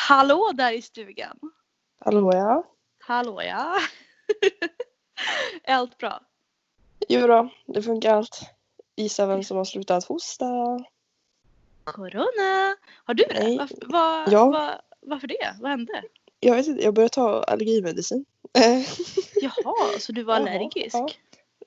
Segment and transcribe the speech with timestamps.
[0.00, 1.38] Hallå där i stugan.
[2.00, 2.64] Hallå ja.
[2.98, 3.76] Hallå ja.
[5.62, 6.20] är allt bra?
[7.08, 8.40] Jo då, det funkar allt.
[8.96, 10.46] Gissa vem som har slutat hosta?
[11.84, 12.76] Corona.
[13.04, 13.56] Har du det?
[13.58, 14.50] Varför, vad, Ja.
[14.50, 15.56] vad, varför det?
[15.60, 16.02] Vad hände?
[16.40, 18.24] Jag vet inte, jag började ta allergimedicin.
[19.42, 20.96] Jaha, så du var allergisk?
[20.96, 21.08] ja.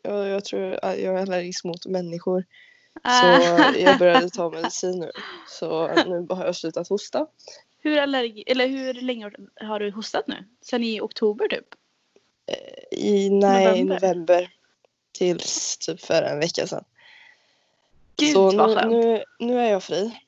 [0.01, 2.45] jag, jag tror jag är allergisk mot människor.
[3.01, 3.39] Ah.
[3.39, 5.11] Så jag började ta medicin nu.
[5.47, 7.27] Så nu har jag slutat hosta.
[7.79, 10.45] hur, allergi, eller hur länge har du hostat nu?
[10.61, 11.67] Sen i oktober typ?
[12.91, 13.95] I nej, November.
[13.95, 14.53] november.
[15.11, 16.83] Tills typ för en vecka sedan.
[18.15, 18.91] Gud så vad nu, skönt.
[18.91, 20.19] nu, nu är jag fri.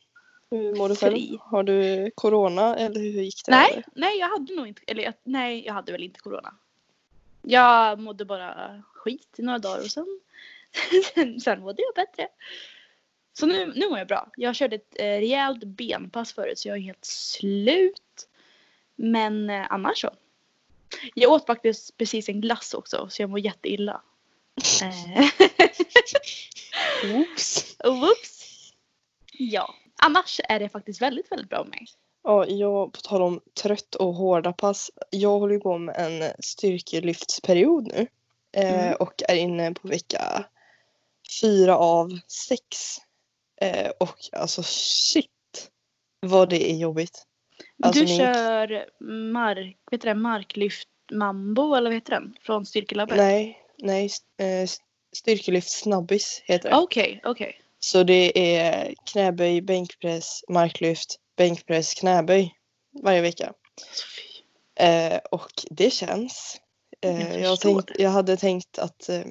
[0.50, 1.14] Hur mår du själv?
[1.14, 1.38] Fri.
[1.42, 3.52] Har du corona eller hur gick det?
[3.52, 6.54] Nej, nej jag hade nog inte, eller jag, nej jag hade väl inte corona.
[7.42, 10.20] Jag mådde bara skit i några dagar och sen,
[11.14, 12.28] sen, sen mådde jag bättre.
[13.34, 14.30] Så nu, nu mår jag bra.
[14.38, 18.28] Jag körde ett eh, rejält benpass förut så jag är helt slut.
[18.96, 20.10] Men eh, annars så.
[21.14, 24.02] Jag åt faktiskt precis en glass också så jag mår jätteilla.
[24.84, 25.26] Eh,
[27.16, 27.76] Oops.
[27.84, 28.50] Whoops.
[29.34, 29.74] Ja.
[29.96, 31.86] Annars är det faktiskt väldigt, väldigt bra med mig.
[32.24, 34.92] Ja, jag på tal om trött och hårda pass.
[35.10, 38.08] Jag håller ju på med en styrkelyftsperiod nu.
[38.52, 38.96] Eh, Mm.
[39.00, 40.46] och är inne på vecka
[41.42, 42.98] fyra av sex.
[43.62, 45.30] Eh, och alltså shit
[46.20, 47.24] vad det är jobbigt.
[47.84, 48.90] Alltså, du min- kör
[49.32, 52.36] mark, vet du det, marklyft mambo eller vad heter den?
[52.42, 53.18] Från Styrkelabbet?
[53.18, 54.10] Nej, nej.
[54.38, 54.70] Eh,
[55.16, 56.76] styrkelyft snabbis heter det.
[56.76, 57.60] Okej, okej.
[57.80, 62.54] Så det är knäböj, bänkpress, marklyft, bänkpress, knäböj
[63.04, 63.48] varje vecka.
[63.48, 64.06] Alltså.
[64.76, 66.62] Eh, och det känns.
[67.00, 69.22] Jag Eh, jag, förstår tänkt, jag hade tänkt att eh,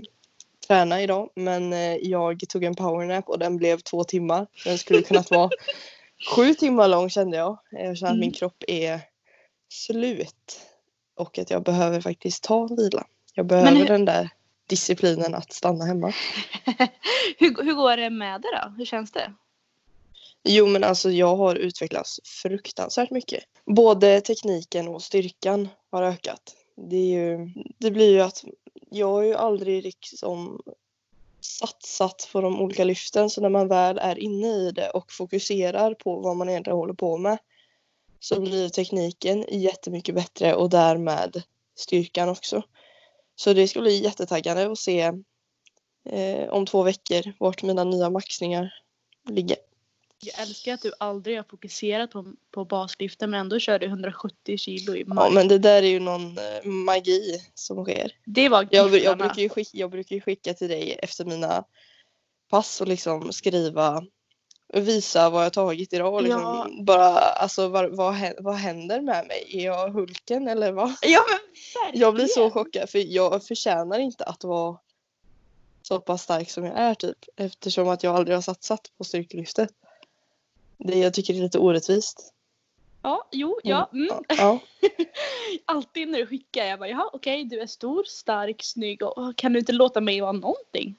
[0.72, 4.46] träna idag men eh, jag tog en powernap och den blev två timmar.
[4.64, 5.50] Den skulle kunnat vara
[6.36, 7.58] sju timmar lång kände jag.
[7.70, 8.32] Jag känner att min Mm.
[8.32, 9.00] kropp är
[9.68, 10.60] slut.
[11.16, 13.04] Och att jag behöver faktiskt ta vila.
[13.34, 14.30] Jag behöver hur- den där
[14.66, 16.06] disciplinen att stanna hemma.
[17.38, 18.74] hur, hur går det med det då?
[18.78, 19.32] Hur känns det?
[20.44, 23.44] Jo men alltså jag har utvecklats fruktansvärt mycket.
[23.66, 26.42] Både tekniken och styrkan har ökat.
[26.90, 28.44] Det, är ju, det blir ju att
[28.92, 30.62] jag har ju aldrig liksom
[31.40, 35.94] satsat på de olika lyften så när man väl är inne i det och fokuserar
[35.94, 37.38] på vad man egentligen håller på med
[38.20, 41.42] så blir tekniken jättemycket bättre och därmed
[41.74, 42.62] styrkan också.
[43.36, 45.12] Så det ska bli jättetaggande att se
[46.04, 48.74] eh, om två veckor vart mina nya maxningar
[49.28, 49.56] ligger.
[50.24, 54.56] Jag älskar att du aldrig har fokuserat på, på baslyften men ändå kör du 170
[54.58, 55.32] kilo i Ja mark.
[55.32, 58.12] men det där är ju någon eh, magi som sker.
[58.24, 61.64] Det var Jag, jag, brukar ju skicka, jag brukar ju skicka till dig efter mina
[62.50, 64.02] pass och liksom skriva
[64.74, 66.68] och visa vad jag tagit idag och liksom Ja.
[66.84, 69.46] bara alltså vad, vad, vad händer med mig?
[69.48, 70.94] Är jag Hulken eller vad?
[71.02, 71.38] Ja men
[71.84, 72.00] verkligen.
[72.02, 74.78] Jag blir så chockad för jag förtjänar inte att vara
[75.82, 79.70] så pass stark som jag är typ eftersom att jag aldrig har satsat på styrkelyftet.
[80.84, 82.32] Det jag tycker det är lite orättvist.
[83.02, 83.90] Ja, jo, ja.
[83.92, 84.24] Mm.
[84.28, 84.58] Ja.
[85.64, 89.52] Alltid när du skickar jag bara jaha okej du är stor, stark, snygg och kan
[89.52, 90.96] du inte låta mig vara någonting?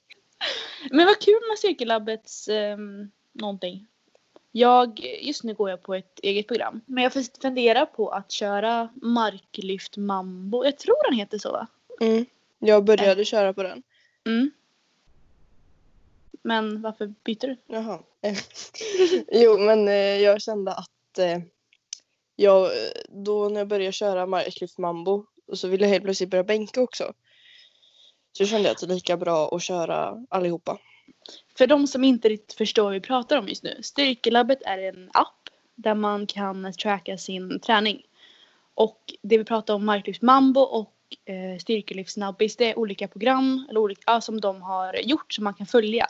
[0.90, 3.86] Men vad kul med Cirkellabbets um, någonting.
[4.52, 6.80] Jag, just nu går jag på ett eget program.
[6.86, 10.64] Men jag funderar på att köra marklyft mambo.
[10.64, 11.66] Jag tror den heter så va?
[12.00, 12.26] Mm.
[12.58, 13.82] Jag började köra på den.
[14.24, 14.50] Mm.
[16.42, 17.56] Men varför byter du?
[17.66, 17.98] Jaha.
[19.32, 21.38] jo, men eh, jag kände att eh,
[22.36, 22.70] jag,
[23.08, 26.80] då när jag började köra marklyft mambo och så ville jag helt plötsligt börja bänka
[26.80, 27.12] också.
[28.32, 30.78] Så kände jag att det är lika bra att köra allihopa.
[31.58, 33.78] För de som inte riktigt förstår vad vi pratar om just nu.
[33.82, 38.02] Styrkelabbet är en app där man kan tracka sin träning.
[38.74, 40.94] Och det vi pratar om marklyft mambo och
[41.24, 45.44] eh, styrkelyft snabbis det är olika program eller olika, ja, som de har gjort som
[45.44, 46.06] man kan följa.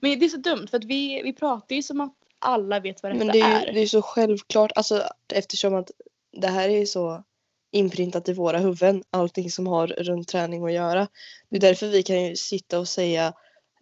[0.00, 3.02] Men det är så dumt för att vi, vi pratar ju som att alla vet
[3.02, 5.90] vad detta Men det är ju det är så självklart, alltså, eftersom att
[6.32, 7.24] det här är så
[7.70, 11.08] inprintat i våra huvuden, allting som har runt träning att göra.
[11.48, 13.34] Det är därför vi kan ju sitta och säga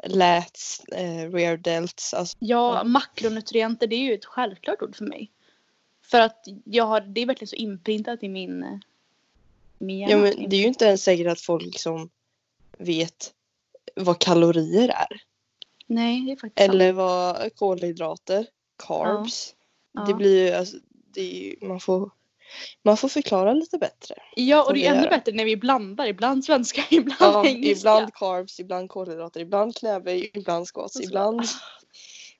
[0.05, 2.15] lats, eh, rear delts.
[2.15, 5.31] Alltså, Ja, makronutrienter det är ju ett självklart ord för mig.
[6.03, 8.81] För att jag har, det är verkligen så inprintat i min,
[9.79, 10.13] min hjärna.
[10.13, 12.11] ja, men det är ju inte ens säkert att folk som
[12.79, 13.35] vet
[13.95, 15.23] vad kalorier är.
[15.91, 16.75] Nej, det är faktiskt sant.
[16.75, 18.47] Eller vad kolhydrater,
[18.87, 19.55] carbs.
[19.93, 20.05] Ja.
[20.05, 20.77] Det blir ju, alltså,
[21.15, 22.11] det ju, man får
[22.83, 24.15] man får förklara lite bättre.
[24.37, 25.11] Ja, och det är ännu göra.
[25.11, 26.07] bättre när vi blandar.
[26.07, 27.81] Ibland svenska, ibland Ja, engelska.
[27.81, 31.43] ibland carbs, ibland kolhydrater, ibland knäböj, ibland squats, ibland...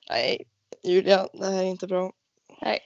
[0.09, 0.45] Nej,
[0.83, 2.13] Julia, det här är inte bra.
[2.61, 2.79] Nej.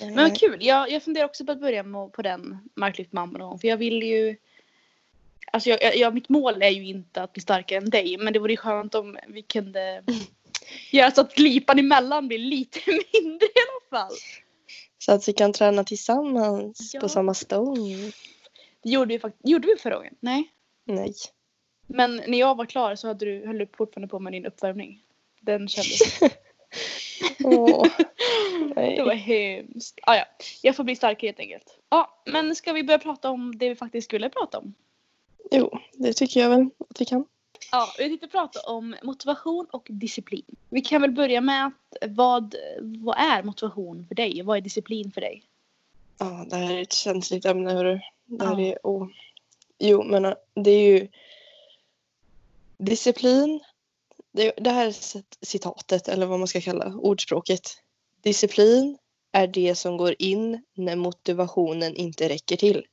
[0.00, 0.58] Men vad kul.
[0.60, 3.58] Jag, jag funderar också på att börja med, på den marklyft mamma någon gång.
[3.58, 4.36] För jag vill ju...
[5.54, 8.16] Alltså jag, jag, mitt mål är ju inte att bli starkare än dig.
[8.18, 10.02] Men det vore ju skönt om vi kunde
[10.90, 14.16] göra så att glipan emellan blir lite mindre i alla fall.
[14.98, 17.00] Så att vi kan träna tillsammans Ja.
[17.00, 17.92] på samma stång.
[18.82, 19.48] Det gjorde vi faktiskt.
[19.48, 20.14] Gjorde vi förra gången?
[20.20, 20.52] Nej.
[20.84, 21.14] Nej.
[21.86, 25.02] Men när jag var klar så hade du, höll du fortfarande på med din uppvärmning.
[25.40, 26.20] Den kändes...
[27.44, 27.86] Åh.
[28.74, 29.98] Det var hemskt.
[30.02, 30.24] Ah, ja.
[30.62, 31.78] Jag får bli starkare helt enkelt.
[31.90, 34.74] Ja, men ska vi börja prata om det vi faktiskt skulle prata om?
[35.52, 37.24] Jo, det tycker jag väl att vi kan.
[37.72, 40.44] Ja, vi tänkte prata om motivation och disciplin.
[40.68, 44.42] Vi kan väl börja med att vad, vad är motivation för dig?
[44.42, 45.42] Vad är disciplin för dig?
[46.18, 48.00] Ja, det här är ett känsligt ämne hörru.
[48.24, 48.66] Det här Ja.
[48.66, 49.08] är, åh.
[49.78, 51.08] Jo, men äh, det är ju
[52.78, 53.60] disciplin.
[54.32, 57.70] Det, det här är cit- citatet, eller vad man ska kalla ordspråket.
[58.22, 58.98] Disciplin
[59.32, 62.86] är det som går in när motivationen inte räcker till.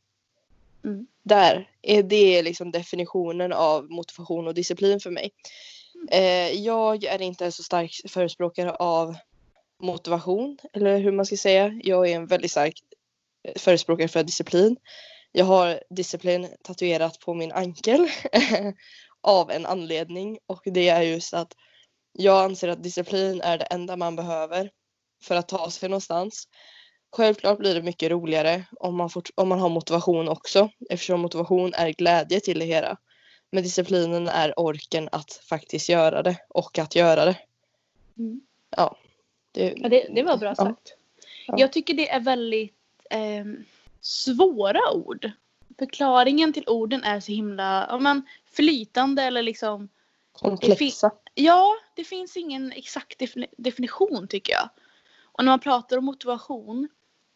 [0.83, 1.07] Mm.
[1.29, 5.31] Där är det liksom definitionen av motivation och disciplin för mig.
[6.11, 9.15] Eh, jag är inte en så stark förespråkare av
[9.83, 11.79] motivation, eller hur man ska säga.
[11.83, 12.73] Jag är en väldigt stark
[13.57, 14.77] förespråkare för disciplin.
[15.31, 18.07] Jag har disciplin tatuerat på min ankel
[19.21, 21.53] av en anledning och det är just att
[22.13, 24.69] jag anser att disciplin är det enda man behöver
[25.23, 26.47] för att ta sig någonstans.
[27.11, 31.73] Självklart blir det mycket roligare om man, fort, om man har motivation också eftersom motivation
[31.73, 32.97] är glädje till det hela.
[33.51, 37.35] Men disciplinen är orken att faktiskt göra det och att göra det.
[38.17, 38.41] Mm.
[38.69, 38.97] Ja,
[39.51, 40.95] det, Ja, det, det var bra sagt.
[41.47, 41.55] Ja.
[41.57, 42.75] Jag tycker det är väldigt
[43.09, 43.65] ehm,
[44.01, 45.31] svåra ord.
[45.79, 48.21] Förklaringen till orden är så himla ja, men,
[48.51, 49.89] flytande eller liksom
[50.31, 51.11] komplexa.
[51.35, 54.69] Ja, det finns ingen exakt defini- definition tycker jag.
[55.23, 56.89] Och när man pratar om motivation,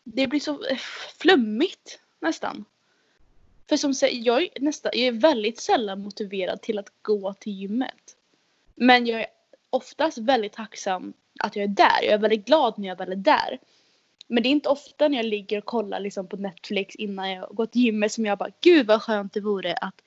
[0.03, 0.77] det blir så eh,
[1.19, 2.65] flummigt nästan.
[3.69, 7.53] För som sagt, jag är, nästa, jag är väldigt sällan motiverad till att gå till
[7.53, 8.15] gymmet.
[8.75, 9.27] Men jag är
[9.69, 12.03] oftast väldigt tacksam att jag är där.
[12.03, 13.59] Jag är väldigt glad när jag väl är där.
[14.27, 17.55] Men det är inte ofta när jag ligger och kollar liksom på Netflix innan jag
[17.55, 20.01] går till gymmet som jag bara gud vad skönt det vore att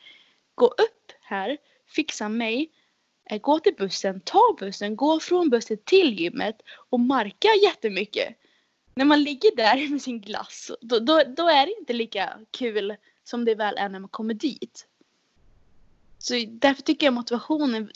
[0.55, 2.71] gå upp här, fixa mig,
[3.31, 8.37] eh, gå till bussen, ta bussen, gå från bussen till gymmet och marka jättemycket.
[8.97, 12.97] När man ligger där med sin glass, då, då, då är det inte lika kul
[13.25, 14.87] som det väl är när man kommer dit.
[16.19, 17.91] Så därför tycker jag motivationen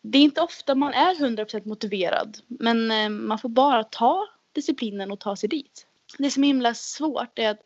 [0.00, 2.38] det är inte ofta man är 100% motiverad.
[2.46, 5.86] Men eh, man får bara ta disciplinen och ta sig dit.
[6.18, 7.62] Det som är himla svårt är att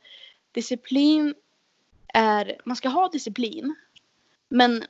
[0.52, 1.34] disciplin
[2.14, 3.74] är, man ska ha disciplin.
[4.48, 4.84] Men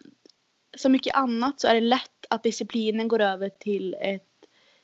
[0.77, 4.29] som mycket annat så är det lätt att disciplinen går över till ett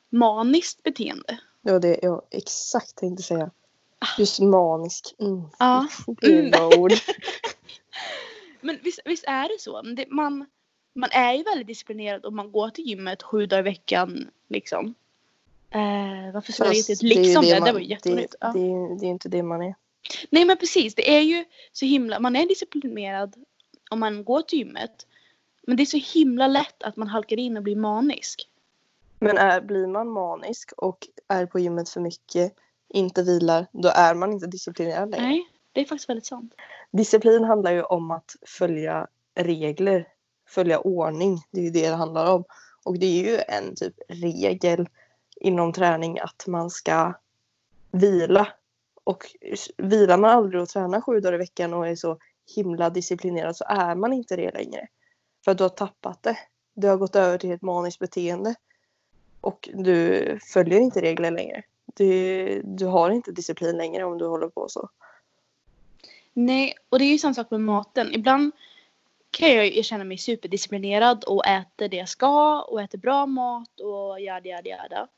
[0.08, 1.38] maniskt beteende.
[1.62, 3.50] Det var det jag exakt tänkte säga.
[4.18, 5.14] Just manisk.
[5.18, 5.42] Mm.
[5.58, 5.88] Ja.
[6.20, 6.80] Det är Mm.
[6.80, 6.92] ord.
[8.60, 9.82] Men visst, visst är det så.
[9.82, 10.46] Det, man,
[10.92, 14.30] man är ju väldigt disciplinerad om man går till gymmet sju dagar i veckan.
[14.48, 14.94] Liksom.
[15.70, 17.54] Eh, varför skulle jag inte det liksom det?
[17.54, 18.30] Det, man- var ju jätteroligt.
[18.32, 18.52] Det, Ja.
[18.52, 19.74] det, det är inte det man är.
[20.30, 23.34] Nej men precis, det är ju så himla, man är disciplinerad
[23.90, 25.06] om man går till gymmet.
[25.62, 28.48] Men det är så himla lätt att man halkar in och blir manisk.
[29.20, 30.98] Men är, blir man manisk och
[31.28, 32.52] är på gymmet för mycket,
[32.88, 35.26] inte vilar, då är man inte disciplinerad längre.
[35.26, 36.54] Nej, det är faktiskt väldigt sant.
[36.90, 40.08] Disciplin handlar ju om att följa regler,
[40.48, 41.38] följa ordning.
[41.50, 42.44] Det är ju det det handlar om.
[42.84, 44.88] Och det är ju en typ regel
[45.36, 47.14] inom träning att man ska
[47.90, 48.48] vila.
[49.04, 49.24] Och
[49.76, 52.18] vilar man aldrig och tränar sju dagar i veckan och är så
[52.56, 54.88] himla disciplinerad så är man inte det längre.
[55.44, 56.36] För att du har tappat det.
[56.74, 58.54] Du har gått över till ett maniskt beteende.
[59.40, 61.62] Och du följer inte regler längre.
[61.94, 64.88] Du, du har inte disciplin längre om du håller på så.
[66.32, 68.14] Nej, och det är ju samma sak med maten.
[68.14, 68.52] Ibland
[69.30, 73.80] kan jag ju känna mig superdisciplinerad och äter det jag ska och äter bra mat
[73.80, 75.08] och jada jada jada.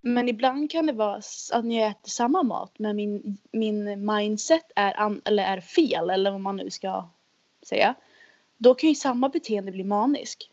[0.00, 1.16] Men ibland kan det vara
[1.52, 6.30] att jag äter samma mat men min, min mindset är, an, eller är fel eller
[6.30, 7.08] vad man nu ska
[7.62, 7.94] säga.
[8.56, 10.50] Då kan ju samma beteende bli manisk.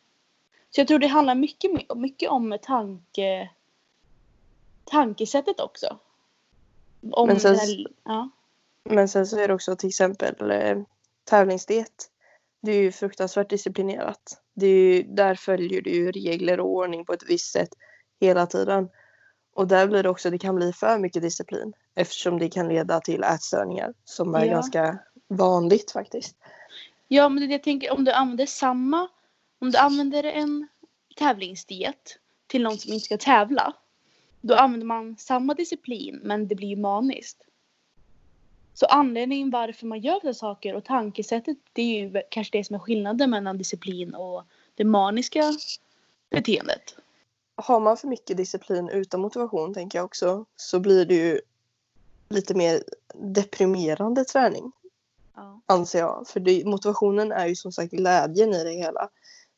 [0.76, 3.50] Så jag tror det handlar mycket, mycket om tanke,
[4.86, 5.98] tankesättet också.
[7.12, 8.30] Om Men sen- här, ja.
[8.90, 10.78] Men sen så är det också till exempel eh,
[11.24, 12.10] tävlingsdiet.
[12.62, 14.42] Det är ju fruktansvärt disciplinerat.
[14.54, 17.70] Det är ju, där följer du ju regler och ordning på ett visst sätt
[18.20, 18.90] hela tiden.
[19.54, 23.00] Och där blir det också, det kan bli för mycket disciplin eftersom det kan leda
[23.00, 24.52] till ätstörningar som är Ja.
[24.54, 26.36] ganska vanligt faktiskt.
[27.08, 29.08] ja, men det jag tänker om du använder samma,
[29.64, 30.68] om du använder en
[31.16, 32.18] tävlingsdiet
[32.48, 33.74] till någon som inte ska tävla.
[34.42, 37.38] Då använder man samma disciplin men det blir ju maniskt.
[38.74, 42.76] Så anledningen varför man gör dessa saker och tankesättet det är ju kanske det som
[42.76, 44.44] är skillnaden mellan disciplin och
[44.76, 45.54] det maniska
[46.30, 46.96] beteendet.
[47.56, 51.42] Har man för mycket disciplin utan motivation tänker jag också så blir det ju
[52.30, 54.72] lite mer deprimerande träning.
[55.36, 55.62] Ja.
[55.66, 56.28] anser jag.
[56.28, 59.10] För det, motivationen är ju som sagt glädjen i det hela.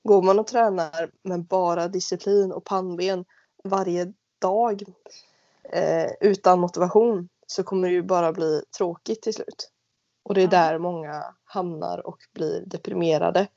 [0.06, 3.26] Går man och tränar med bara disciplin och pannben
[3.64, 4.84] varje dag
[5.64, 9.72] eh, utan motivation så kommer det ju bara bli tråkigt till slut.
[10.24, 13.48] Och det är där många hamnar och blir deprimerade.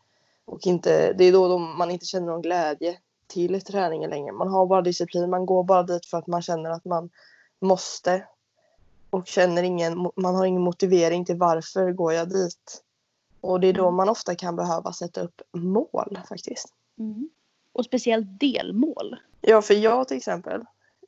[0.45, 4.33] Och inte, det är då de, man inte känner någon glädje till träningen längre.
[4.33, 7.11] Man har bara disciplin, man går bara dit för att man känner att man
[7.61, 8.25] måste
[9.11, 12.83] och känner ingen, man har ingen motivering till varför går jag dit.
[13.41, 13.95] Och det är då Mm.
[13.95, 16.69] man ofta kan behöva sätta upp mål faktiskt.
[16.99, 17.31] Mm.
[17.73, 19.17] Och speciellt delmål.
[19.41, 20.65] Ja, för jag till exempel,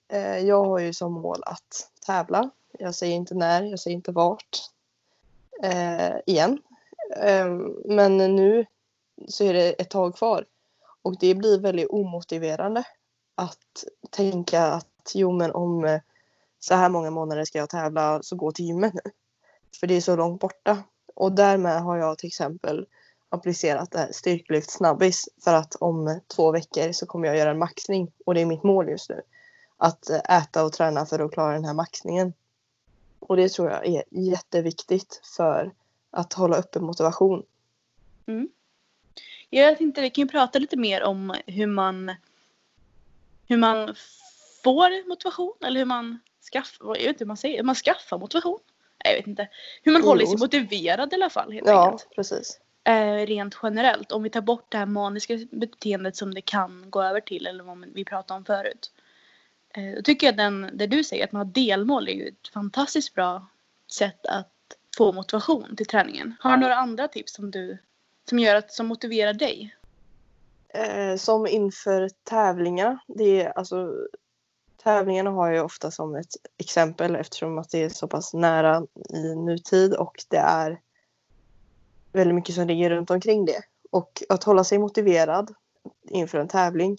[0.09, 2.51] eh, jag har ju som mål att tävla.
[2.79, 4.59] Jag säger inte när, jag säger inte vart.
[5.63, 6.59] Eh, igen.
[7.17, 7.47] Eh,
[7.85, 8.67] men nu
[9.29, 10.47] så är det ett tag kvar.
[11.03, 12.85] Och det blir väldigt omotiverande
[13.35, 16.01] att tänka att jo men om eh,
[16.59, 19.11] så här många månader ska jag tävla så gå till gymmet nu.
[19.81, 20.83] För det är så långt borta.
[21.15, 22.87] Och därmed har jag till exempel
[23.29, 27.59] applicerat det här styrkelyft snabbis för att om två veckor så kommer jag göra en
[27.59, 29.23] maxning och det är mitt mål just nu.
[29.77, 32.33] Att eh, äta och träna för att klara den här maxningen.
[33.19, 35.73] Och det tror jag är jätteviktigt för
[36.11, 37.43] att hålla uppe motivation.
[38.27, 38.49] Mm.
[39.51, 42.15] Jag tänkte vi kan ju prata lite mer om hur man
[43.47, 43.95] hur man
[44.65, 46.19] får motivation eller hur man
[46.53, 48.61] skaffar, jag vet inte hur man säger, hur man skaffar motivation.
[49.05, 49.49] Jag vet inte.
[49.83, 52.11] Hur man håller sig motiverad i alla fall helt Ja, enkelt.
[52.15, 52.61] precis.
[52.85, 54.13] Eh, rent generellt.
[54.13, 57.65] Om vi tar bort det här maniska beteendet som det kan gå över till eller
[57.65, 58.93] vad vi pratade om förut.
[59.75, 62.49] Eh, då tycker jag den, det du säger att man har delmål är ju ett
[62.49, 63.47] fantastiskt bra
[63.93, 64.53] sätt att
[64.97, 66.35] få motivation till träningen.
[66.41, 67.79] Har du några andra tips som du
[68.29, 69.77] som gör att som motiverar dig?
[70.69, 72.99] Eh, som inför tävlingar.
[73.07, 73.93] Det är alltså
[74.83, 79.35] tävlingarna har jag ofta som ett exempel eftersom att det är så pass nära i
[79.35, 80.81] nutid och det är
[82.13, 83.63] väldigt mycket som ligger runt omkring det.
[83.91, 85.55] Och att hålla sig motiverad
[86.09, 86.99] inför en tävling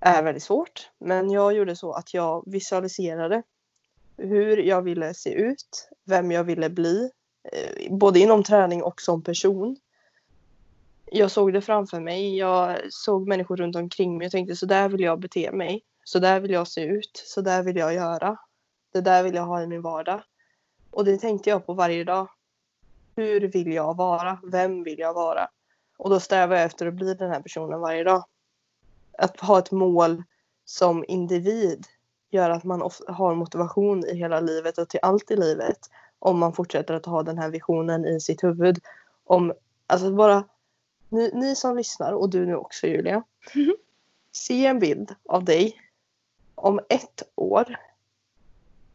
[0.00, 0.90] är väldigt svårt.
[0.98, 3.42] Men jag gjorde så att jag visualiserade
[4.16, 7.10] hur jag ville se ut, vem jag ville bli,
[7.52, 9.76] eh, både inom träning och som person.
[11.12, 12.36] Jag såg det framför mig.
[12.36, 15.84] Jag såg människor runt omkring mig och tänkte så där vill jag bete mig.
[16.08, 17.22] Så där vill jag se ut.
[17.26, 18.36] Så där vill jag göra.
[18.92, 20.22] Det där vill jag ha i min vardag.
[20.90, 22.28] Och det tänkte jag på varje dag.
[23.16, 24.38] Hur vill jag vara?
[24.42, 25.48] Vem vill jag vara?
[25.98, 28.24] Och då strävar jag efter att bli den här personen varje dag.
[29.18, 30.22] Att ha ett mål
[30.64, 31.86] som individ
[32.30, 35.78] gör att man har motivation i hela livet och till allt i livet.
[36.18, 38.78] Om man fortsätter att ha den här visionen i sitt huvud.
[39.24, 39.52] Om,
[39.86, 40.44] alltså bara
[41.08, 43.22] ni, ni som lyssnar och du nu också Julia.
[43.54, 43.76] Mhm.
[44.32, 45.87] Se en bild av dig
[46.58, 47.76] om ett år.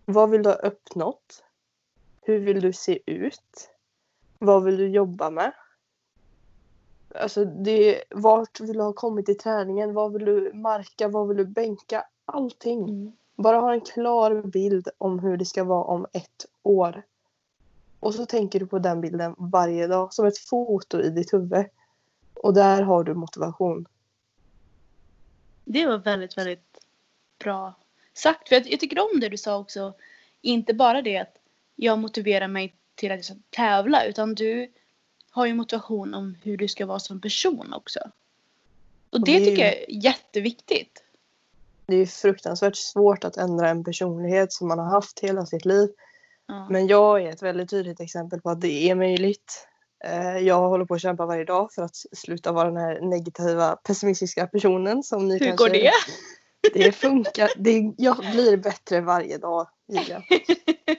[0.06, 1.44] Vad vill du ha uppnått?
[2.22, 3.70] Hur vill du se ut?
[4.40, 5.52] Vad vill du jobba med?
[7.16, 9.94] Alltså det, vart vill du ha kommit i träningen?
[9.94, 11.08] Vad vill du marka?
[11.08, 12.04] Vad vill du bänka?
[12.26, 12.90] Allting.
[12.90, 13.12] Mm.
[13.36, 17.04] Bara ha en klar bild om hur det ska vara om ett år.
[18.00, 21.66] Och så tänker du på den bilden varje dag som ett foto i ditt huvud.
[22.34, 23.86] Och där har du motivation.
[25.66, 26.73] Det var väldigt, väldigt
[27.44, 27.74] bra
[28.14, 28.50] sagt.
[28.50, 29.94] För jag, jag tycker om det du sa också.
[30.42, 31.36] Inte bara det att
[31.76, 34.72] jag motiverar mig till att jag ska tävla utan du
[35.32, 38.00] har ju motivation om hur du ska vara som person också.
[39.10, 41.04] Och det det ju- tycker jag är jätteviktigt.
[41.86, 45.90] Det är fruktansvärt svårt att ändra en personlighet som man har haft hela sitt liv.
[46.48, 46.68] Ja.
[46.70, 49.68] Men jag är ett väldigt tydligt exempel på att det är möjligt.
[50.06, 53.76] Eh, Jag håller på att kämpa varje dag för att sluta vara den här negativa
[53.76, 55.64] pessimistiska personen som ni hur kanske...
[55.66, 55.92] går det?
[56.74, 57.50] Det funkar.
[57.58, 60.24] Det, jag blir bättre varje dag, Julia.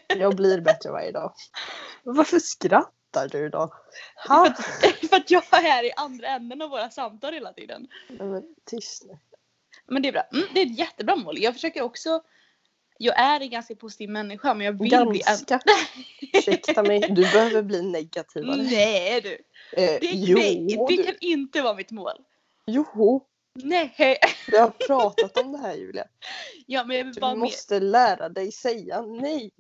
[0.09, 1.33] Jag blir bättre varje dag.
[2.02, 3.75] Varför skrattar du då?
[4.26, 4.64] För att,
[5.11, 7.88] för att jag är i andra änden av våra samtal hela tiden.
[8.09, 9.18] Nej, men tyst nu.
[9.87, 10.23] Men det är bra.
[10.33, 11.38] Mm, det är ett jättebra mål.
[11.38, 12.23] Jag försöker också.
[12.99, 15.12] Jag är en ganska positiv människa men jag vill bli en...
[15.12, 15.61] Ganska.
[16.33, 18.56] Ursäkta mig, du behöver bli negativare.
[18.56, 19.33] Nej du.
[19.83, 21.02] Eh, Det, jo, nej, det du.
[21.02, 22.16] kan inte vara mitt mål.
[22.66, 23.26] Jo,
[23.62, 23.94] Nej.
[24.46, 26.04] vi har pratat om det här Julia.
[26.66, 29.50] Ja men jag vill Du måste lära dig säga nej.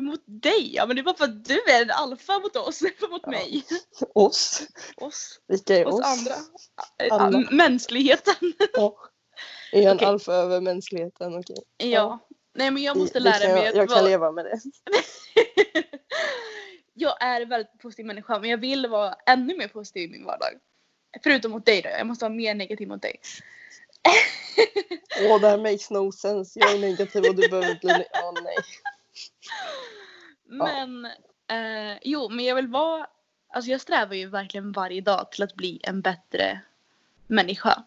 [0.00, 0.74] mot dig.
[0.74, 2.82] Ja men det är bara för att du är en alfa mot oss.
[2.82, 3.30] Inte mot Ja.
[3.30, 3.64] mig.
[4.14, 4.62] Oss.
[4.96, 5.40] Oss.
[5.48, 6.06] Vilka är Oss oss?
[6.06, 6.34] andra.
[7.10, 7.38] Alla.
[7.40, 8.34] Ja, Mänskligheten.
[8.72, 8.96] Ja.
[9.72, 10.08] Är jag en Okej.
[10.08, 11.34] alfa över mänskligheten?
[11.38, 11.56] Okej.
[11.76, 12.18] Ja.
[12.54, 14.60] Nej men jag måste Det- lära mig jag, att jag kan leva med det.
[16.94, 20.24] jag är en väldigt positiv människa men jag vill vara ännu mer positiv i min
[20.24, 20.52] vardag.
[21.22, 21.88] Förutom mot dig då.
[21.88, 23.20] Jag måste vara mer negativ mot dig.
[25.28, 26.60] Åh, det här makes no sense.
[26.60, 27.90] Jag är negativ och du behöver bli...
[27.90, 28.56] ne- Åh nej.
[30.44, 31.04] Men
[31.48, 33.06] eh, jo, men jag vill vara,
[33.48, 36.60] alltså jag strävar ju verkligen varje dag till att bli en bättre
[37.26, 37.84] människa.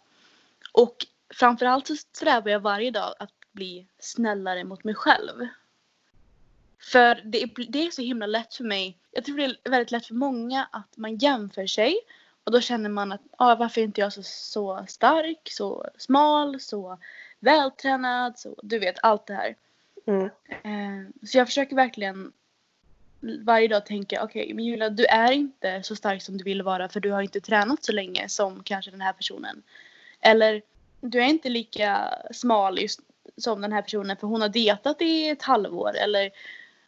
[0.72, 5.48] Och framförallt så strävar jag varje dag att bli snällare mot mig själv.
[6.80, 9.92] För det är, det är så himla lätt för mig, jag tror det är väldigt
[9.92, 11.98] lätt för många att man jämför sig
[12.44, 16.60] och då känner man att ah, varför är inte jag så, så stark, så smal,
[16.60, 17.00] så
[17.40, 19.56] vältränad, så du vet allt det här.
[20.06, 20.26] Mm.
[20.50, 22.32] Eh, Så jag försöker verkligen
[23.42, 26.90] varje dag tänka okej men Julia du är inte så stark som du vill vara
[26.90, 29.64] för du har inte tränat så länge som kanske den här personen.
[30.22, 30.62] Eller
[31.02, 33.00] du är inte lika smal just
[33.38, 36.32] som den här personen för hon har dietat i ett halvår eller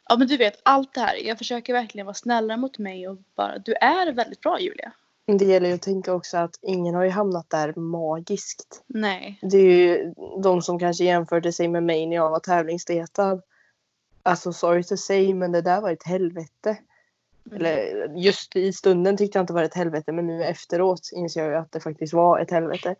[0.09, 1.15] ja men du vet allt det här.
[1.15, 4.91] Jag försöker verkligen vara snällare mot mig och bara du är väldigt bra Julia.
[5.25, 8.83] Det gäller ju att tänka också att ingen har ju hamnat där magiskt.
[8.87, 9.39] Nej.
[9.41, 10.13] Det är ju
[10.43, 13.41] de som kanske jämförde sig med mig när jag var tävlingsdietad.
[14.23, 16.77] Alltså sorry to say men det där var ett helvete.
[17.51, 21.41] Eller just i stunden tyckte jag inte det var ett helvete men nu efteråt inser
[21.41, 22.95] jag ju att det faktiskt var ett helvete.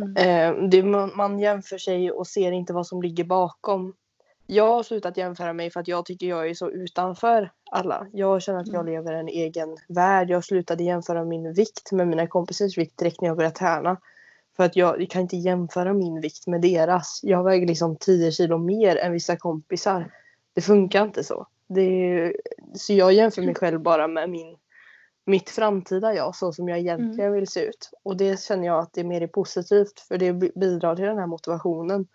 [0.00, 0.16] Mm.
[0.16, 3.94] Eh, det, man, man jämför sig och ser inte vad som ligger bakom.
[4.46, 8.06] Jag har slutat jämföra mig för att jag tycker jag är så utanför alla.
[8.12, 8.92] Jag känner att jag Mm.
[8.92, 10.30] lever en egen värld.
[10.30, 13.96] Jag slutade jämföra min vikt med mina kompisars vikt direkt när jag började träna.
[14.56, 17.20] För att jag, jag kan inte jämföra min vikt med deras.
[17.22, 20.10] Jag väger liksom 10 kilo mer än vissa kompisar.
[20.54, 21.46] Det funkar inte så.
[21.76, 22.36] Är,
[22.74, 24.56] så jag jämför mig själv bara med min,
[25.26, 27.90] mitt framtida jag, så som jag egentligen vill se ut.
[28.02, 31.18] Och det känner jag att det är mer positivt för det bi- bidrar till den
[31.18, 32.06] här motivationen.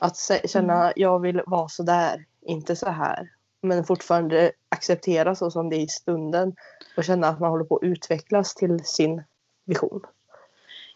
[0.00, 3.30] Att se, känna jag vill vara så där, inte så här.
[3.62, 6.56] Men fortfarande acceptera så som det är i stunden.
[6.96, 9.22] Och känna att man håller på att utvecklas till sin
[9.64, 10.02] vision.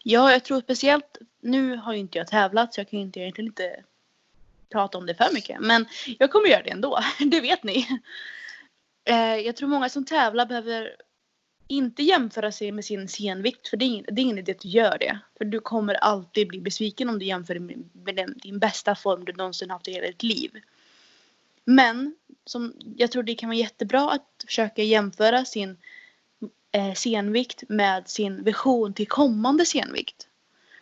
[0.03, 3.49] Ja, jag tror speciellt, nu har ju inte jag tävlat så jag kan inte, egentligen
[3.49, 3.85] inte
[4.73, 5.61] prata om det för mycket.
[5.61, 5.87] Men
[6.19, 6.99] jag kommer göra det ändå,
[7.31, 7.87] det vet ni.
[9.05, 10.97] Eh, jag tror många som tävlar behöver
[11.68, 14.61] inte jämföra sig med sin senvikt, för det är, ingen, det är ingen idé att
[14.61, 15.18] du gör det.
[15.38, 19.24] För du kommer alltid bli besviken om du jämför med, med den, din bästa form
[19.24, 20.50] du någonsin haft i hela ditt liv.
[21.64, 22.14] Men
[22.46, 25.77] som, jag tror det kan vara jättebra att försöka jämföra sin
[26.72, 30.29] eh, senvikt med sin vision till kommande senvikt.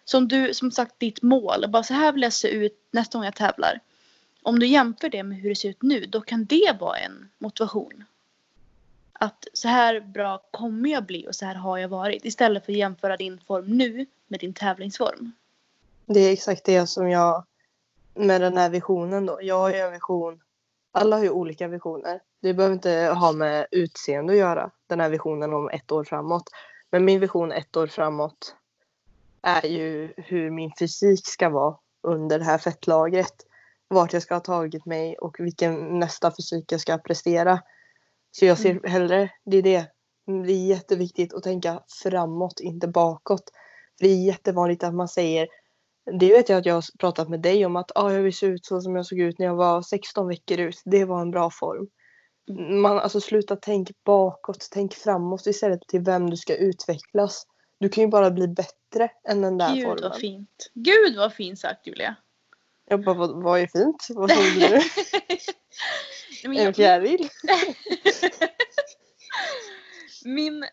[0.05, 3.25] Som du, som sagt ditt mål, bara så här vill jag se ut nästa gång
[3.25, 3.81] jag tävlar.
[4.43, 7.29] Om du jämför det med hur det ser ut nu, då kan det vara en
[7.39, 8.05] motivation.
[9.23, 12.25] Att så här bra kommer jag bli och så här har jag varit.
[12.25, 15.33] Istället för att jämföra din form nu med din tävlingsform.
[16.07, 17.45] Det är exakt det som jag
[18.15, 19.39] med den här visionen då.
[19.43, 20.41] Jag har ju en vision.
[20.93, 22.21] Alla har ju olika visioner.
[22.41, 24.71] Det behöver inte ha med utseende att göra.
[24.87, 26.51] Den här visionen om ett år framåt.
[26.91, 28.57] Men min vision ett år framåt
[29.43, 33.35] är ju hur min fysik ska vara under det här fettlagret.
[33.89, 37.61] Vart jag ska ha tagit mig och vilken nästa fysik jag ska prestera.
[38.33, 39.87] Så jag ser hellre, det är det.
[40.47, 43.45] Det är jätteviktigt att tänka framåt, inte bakåt.
[43.99, 45.49] För det är jättevanligt att man säger
[46.05, 48.47] det vet jag att jag har pratat med dig om att ah, jag vill se
[48.47, 50.83] ut så som jag såg ut när jag var 16 veckor ut.
[50.85, 51.89] Det var en bra form.
[52.81, 57.47] Man, alltså sluta tänk bakåt, tänk framåt istället till vem du ska utvecklas.
[57.79, 60.03] Du kan ju bara bli bättre än den där Gud formen.
[60.03, 60.71] vad fint.
[60.75, 62.17] Gud vad fint sagt Julia.
[62.93, 64.07] Jag bara, vad, vad är fint?
[64.11, 64.81] Vad trodde du?
[66.45, 67.29] En fjäril?
[70.25, 70.67] Min,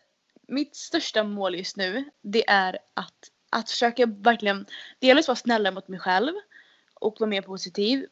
[0.48, 4.66] mitt största mål just nu det är att, att försöka verkligen
[4.98, 6.32] dels vara snällare mot mig själv
[6.94, 8.06] och vara mer positiv.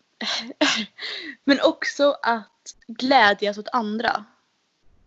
[1.45, 4.25] men också att glädjas åt andra.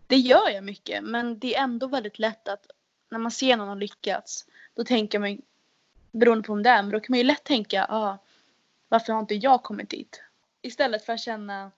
[0.06, 2.66] Det gör jag mycket men det är ändå väldigt lätt att
[3.10, 5.42] när man ser någon ha lyckats då tänker man
[6.10, 8.18] beroende på om det är men då kan man ju lätt tänka ah,
[8.92, 10.22] varför har inte jag kommit dit?
[10.62, 11.70] Istället för att känna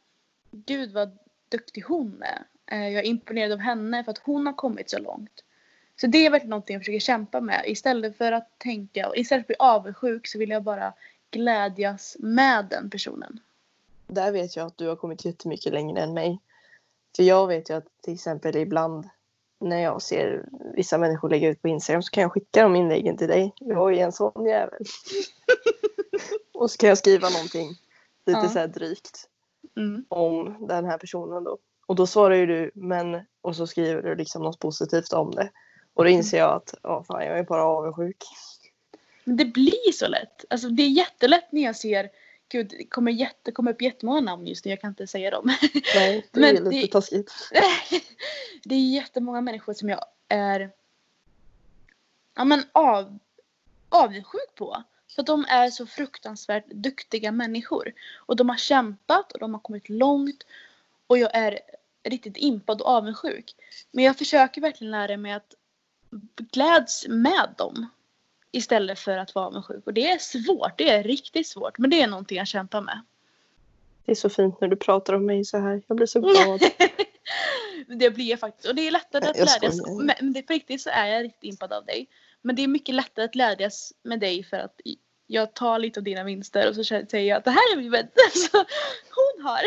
[0.51, 2.45] gud vad duktig hon är.
[2.67, 5.45] Eh, jag är imponerad av henne för att hon har kommit så långt.
[6.01, 7.63] Så det är verkligen någonting jag försöker kämpa med.
[7.67, 10.93] Istället för att tänka, istället för att bli avundsjuk så vill jag bara
[11.31, 13.41] glädjas med den personen.
[14.07, 16.39] Där vet jag att du har kommit jättemycket längre än mig.
[17.17, 19.09] För jag vet ju att till exempel ibland
[19.61, 23.17] när jag ser vissa människor lägga ut på Instagram så kan jag skicka de inläggen
[23.17, 23.53] till dig.
[23.61, 24.85] Jag är en sån jävel.
[26.65, 27.69] och så kan jag skriva någonting
[28.27, 28.49] lite Ja.
[28.49, 29.29] så här drygt
[29.77, 30.05] Mm.
[30.09, 31.59] om den här personen då.
[31.87, 35.51] Och då svarar ju du men och så skriver du liksom något positivt om det.
[35.95, 38.17] Och då inser jag att ja, fan, jag är bara avundsjuk.
[39.25, 40.45] Men det blir så lätt.
[40.51, 42.11] Alltså det är jättelätt när jag ser
[42.49, 45.45] Gud, det kommer, jätte, kommer upp jättemånga namn just nu, jag kan inte säga dem.
[45.95, 47.33] Nej, det är lite det- taskigt.
[48.65, 50.71] det är jättemånga människor som jag är
[52.35, 53.19] ja, men av,
[53.89, 54.83] avundsjuk på.
[55.15, 57.93] För de är så fruktansvärt duktiga människor.
[58.17, 60.47] Och de har kämpat och de har kommit långt.
[61.07, 61.61] Och jag är
[62.05, 63.55] riktigt impad och avundsjuk.
[63.91, 65.55] Men jag försöker verkligen lära mig att
[66.37, 67.89] gläds med dem.
[68.51, 69.87] Istället för att vara avundsjuk.
[69.87, 71.79] Och det är svårt, det är riktigt svårt.
[71.79, 73.01] Men det är någonting jag kämpar med.
[74.05, 75.83] Det är så fint när du pratar om mig så här.
[75.87, 76.61] Jag blir så glad.
[77.87, 78.69] Det blir jag faktiskt.
[78.69, 79.81] Och det är lättare att glädjas.
[80.21, 82.09] men det, på riktigt så är jag riktigt impad av dig.
[82.43, 84.81] Men det är mycket lättare att glädjas med dig för att
[85.27, 87.91] jag tar lite av dina vinster och så säger jag att det här är min
[87.91, 88.09] vän.
[88.35, 88.57] Så
[89.11, 89.61] hon har.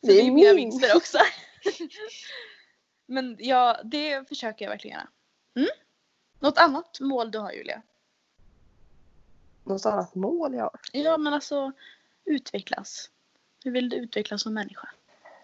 [0.00, 0.56] Så Det är mina min.
[0.56, 1.18] vinster också.
[3.06, 5.08] Men ja, det försöker jag verkligen göra.
[5.56, 5.68] Mm?
[6.40, 7.82] Något annat mål du har Julia?
[9.64, 10.80] Något annat mål jag har.
[10.92, 11.72] Ja men alltså
[12.24, 13.10] utvecklas.
[13.64, 14.88] Hur vill du utvecklas som människa?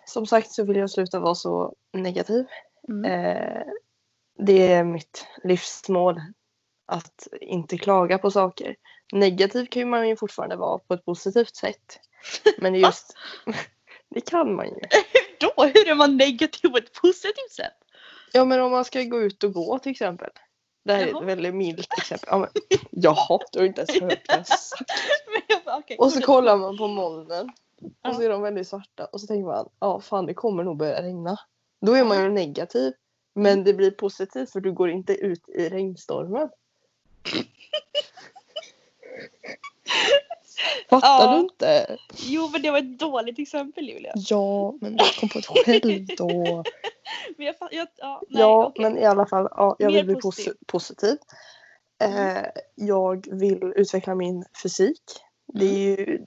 [0.07, 2.47] Som sagt så vill jag sluta vara så negativ.
[2.89, 3.05] Mm.
[3.05, 3.63] Eh,
[4.39, 6.21] det är mitt livsmål.
[6.89, 8.77] Att inte klaga på saker.
[9.13, 12.01] Negativ kan man ju fortfarande vara på ett positivt sätt.
[12.59, 13.17] Men det är just...
[14.15, 14.75] det kan man ju.
[15.41, 15.65] Då?
[15.65, 17.77] Hur är man negativ på ett positivt sätt?
[18.33, 20.31] Ja men om man ska gå ut och gå till exempel.
[20.85, 21.21] Det här är Jaha.
[21.21, 22.29] ett väldigt milt exempel.
[22.31, 22.49] Ja, men,
[22.91, 24.91] jaha, du har inte ens hört vad jag sagt.
[25.67, 27.51] Okej, Och så kollar man på molnen.
[28.09, 29.05] Och så är de väldigt svarta.
[29.05, 31.37] Och så tänker man, ja fan det kommer nog börja regna.
[31.87, 32.93] Då är man ju negativ.
[33.35, 36.49] Men det blir positivt för du går inte ut i regnstormen.
[40.91, 41.35] Fattar Ja.
[41.35, 41.97] du inte?
[42.17, 44.13] Jo men det var ett dåligt exempel Julia.
[44.17, 46.29] Ja, men du kom på ett själv då.
[47.37, 48.83] Men jag, jag, ja, nej, ja, okej.
[48.83, 49.49] men i alla fall.
[49.51, 50.53] Ja, jag Mer vill bli positiv.
[50.53, 51.17] posi- positiv.
[51.99, 55.03] Eh, jag vill utveckla min fysik.
[55.47, 56.25] Det är ju...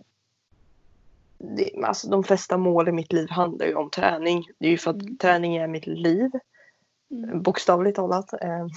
[1.38, 4.46] Det, alltså de flesta mål i mitt liv handlar ju om träning.
[4.60, 5.18] Det är ju för att Mm.
[5.18, 6.30] träning är mitt liv.
[7.12, 7.42] Mm.
[7.42, 8.34] Bokstavligt talat.
[8.34, 8.68] Eh,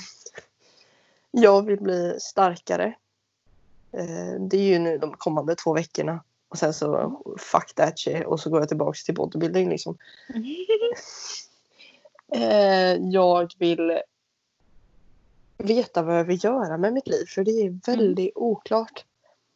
[1.35, 2.95] jag vill bli starkare.
[3.93, 6.21] Eh, det är ju nu de kommande två veckorna.
[6.49, 8.27] Och sen så fuck that shit.
[8.27, 9.99] Och så går jag tillbaks till bodybuilding liksom.
[12.33, 14.01] Eh, jag vill
[15.59, 19.05] veta vad jag vill göra med mitt liv för det är väldigt oklart.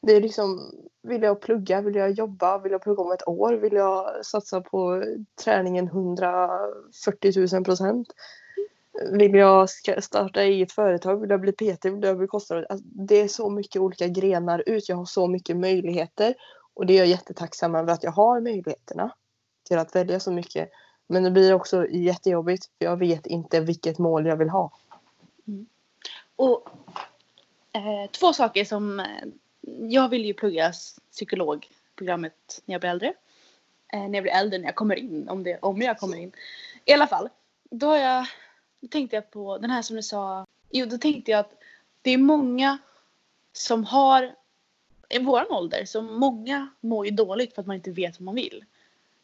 [0.00, 3.52] Det är liksom, vill jag plugga, vill jag jobba, vill jag plugga om ett år,
[3.52, 5.04] vill jag satsa på
[5.44, 8.08] träningen 140 000 procent?
[9.12, 12.66] Vill jag starta eget företag, vill jag bli PT, vill jag bli kostnad?
[12.68, 16.34] Alltså, det är så mycket olika grenar ut, jag har så mycket möjligheter
[16.74, 19.10] och det är jag jättetacksam över att jag har möjligheterna
[19.68, 20.70] till att välja så mycket.
[21.06, 24.70] Men det blir också jättejobbigt för jag vet inte vilket mål jag vill ha.
[25.48, 25.66] Mm.
[26.36, 26.68] Och
[27.72, 29.00] eh, två saker som...
[29.00, 29.06] Eh,
[29.80, 30.72] jag vill ju plugga
[31.12, 33.14] psykologprogrammet när jag blir äldre.
[33.92, 35.28] Eh, när jag blir äldre, när jag kommer in.
[35.28, 36.32] Om, det, om jag kommer in.
[36.84, 37.28] I alla fall.
[37.70, 38.26] Då, har jag,
[38.80, 40.46] då tänkte jag på den här som du sa.
[40.70, 41.62] Jo, då tänkte jag att
[42.02, 42.78] det är många
[43.52, 44.34] som har
[45.08, 48.34] i vår ålder, så många mår ju dåligt för att man inte vet vad man
[48.34, 48.64] vill.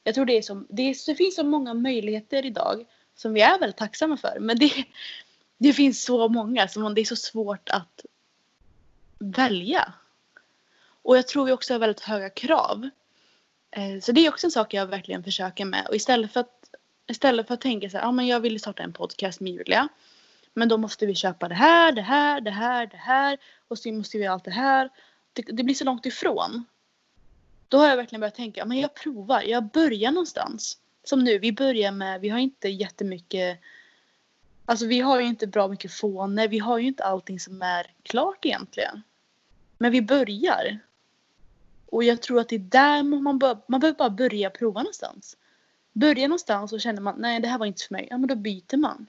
[0.04, 3.40] Jag tror det är som, det, är, det finns så många möjligheter idag som vi
[3.40, 4.36] är väldigt tacksamma för.
[4.40, 4.84] Men det,
[5.58, 8.04] det finns så många som det är så svårt att
[9.18, 9.92] välja.
[11.02, 12.90] Och jag tror vi också har väldigt höga krav.
[13.70, 15.86] Eh, så det är också en sak jag verkligen försöker med.
[15.88, 16.63] Och istället för att,
[17.06, 19.88] istället för att tänka så här, ja men jag vill starta en podcast med Julia.
[20.54, 23.38] Men då måste vi köpa det här, det här, det här, det här.
[23.68, 24.90] Och så måste vi göra allt det här.
[25.32, 26.64] Det, det blir så långt ifrån.
[27.68, 30.78] Då har jag verkligen börjat tänka, ja, men jag provar, jag börjar någonstans.
[31.04, 33.60] Som nu, vi börjar med, vi har inte jättemycket
[34.66, 37.86] Alltså vi har ju inte bra mycket fåne, vi har ju inte allting som är
[38.02, 39.02] klart egentligen.
[39.78, 40.78] Men vi börjar.
[41.86, 45.36] Och jag tror att det är där man, bör, man behöver bara börja prova någonstans.
[45.94, 48.35] Börja någonstans och känner man nej det här var inte för mig, ja men då
[48.35, 49.07] byter man.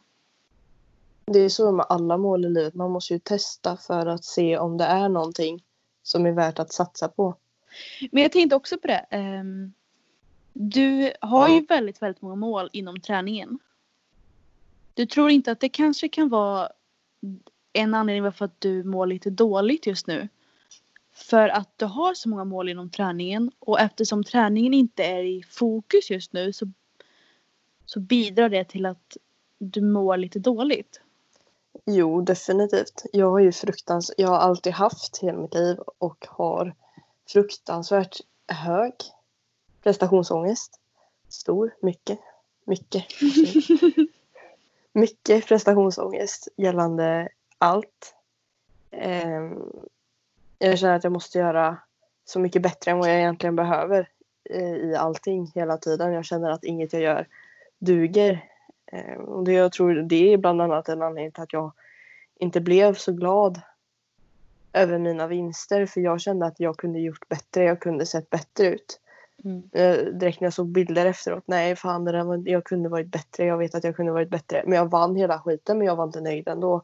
[1.26, 2.74] Det är så med alla mål i livet.
[2.74, 5.63] Man måste ju testa för att se om det är någonting
[6.04, 7.36] som är värt att satsa på.
[8.12, 9.06] Men jag tänkte också på det.
[9.10, 9.74] ehm,
[10.54, 13.60] Du har ju väldigt, väldigt många mål inom träningen.
[14.93, 16.69] Du tror inte att det kanske kan vara
[17.74, 20.28] en anledning varför att du mår lite dåligt just nu?
[21.15, 25.43] För att du har så många mål inom träningen och eftersom träningen inte är i
[25.49, 26.71] fokus just nu så,
[27.86, 29.17] så bidrar det till att
[29.58, 31.01] du mår lite dåligt.
[31.86, 33.06] Jo, definitivt.
[33.13, 36.75] Jag har ju fruktans jag har alltid haft hela mitt liv och har
[37.30, 38.93] fruktansvärt hög
[39.84, 40.80] prestationsångest.
[41.30, 42.19] Stor, mycket,
[42.65, 43.06] mycket.
[44.93, 48.15] mycket prestationsångest gällande allt.
[48.91, 49.63] Ehm,
[50.60, 51.78] jag känner att jag måste göra
[52.26, 54.10] så mycket bättre än vad jag egentligen behöver
[54.50, 56.13] eh, i allting hela tiden.
[56.13, 57.28] Jag känner att inget jag gör
[57.80, 58.50] duger.
[58.91, 61.72] Ehm, och det, jag tror det är bland annat en anledning till att jag
[62.39, 63.62] inte blev så glad
[64.74, 68.68] över mina vinster för jag kände att jag kunde gjort bättre, jag kunde sett bättre
[68.68, 69.00] ut.
[69.44, 69.63] Mm.
[69.74, 73.08] Eh, direkt när jag såg bilder efteråt, nej fan det där var, jag kunde varit
[73.08, 74.63] bättre, jag vet att jag kunde varit bättre.
[74.65, 76.82] Men jag vann hela skiten men jag var inte nöjd ändå.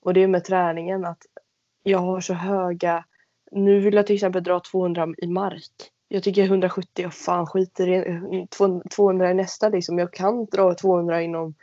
[0.00, 1.26] Och det är med träningen att
[1.86, 3.04] jag har så höga,
[3.50, 5.92] nu vill jag till exempel dra 200 i mark.
[6.08, 7.88] Jag tycker 170, jag fan skiter
[8.34, 8.46] i
[8.90, 9.98] 200 i nästa liksom.
[9.98, 11.54] Jag kan dra 200 inom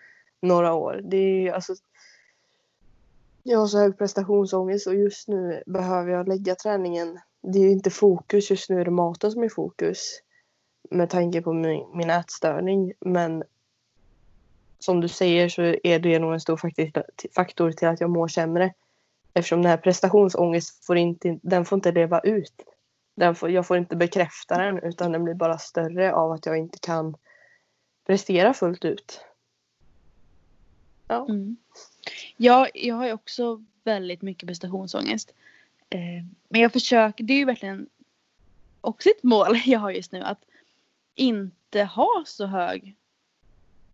[0.42, 1.02] några år.
[1.04, 1.76] Det är alltså
[3.44, 7.20] jag har så hög prestationsångest och just nu behöver jag lägga träningen.
[7.42, 10.22] Det är inte fokus, just nu är det maten som är fokus.
[10.90, 12.94] Med tanke på min, min ätstörning.
[13.00, 13.44] Men
[14.80, 16.60] som du säger så är det nog en stor
[17.36, 18.74] faktor till att jag mår sämre.
[19.34, 22.54] Eftersom den här prestationsångest får inte, den får inte leva ut.
[23.16, 26.58] Den får, jag får inte bekräfta den utan den blir bara större av att jag
[26.58, 27.16] inte kan
[28.06, 29.22] prestera fullt ut.
[31.08, 31.26] Ja.
[31.30, 31.58] Mm.
[32.38, 35.34] Ja, jag har ju också väldigt mycket prestationsångest.
[35.90, 37.90] Eh, men jag försöker, det är ju verkligen
[38.82, 40.46] också ett mål jag har just nu att
[41.16, 42.96] inte ha så hög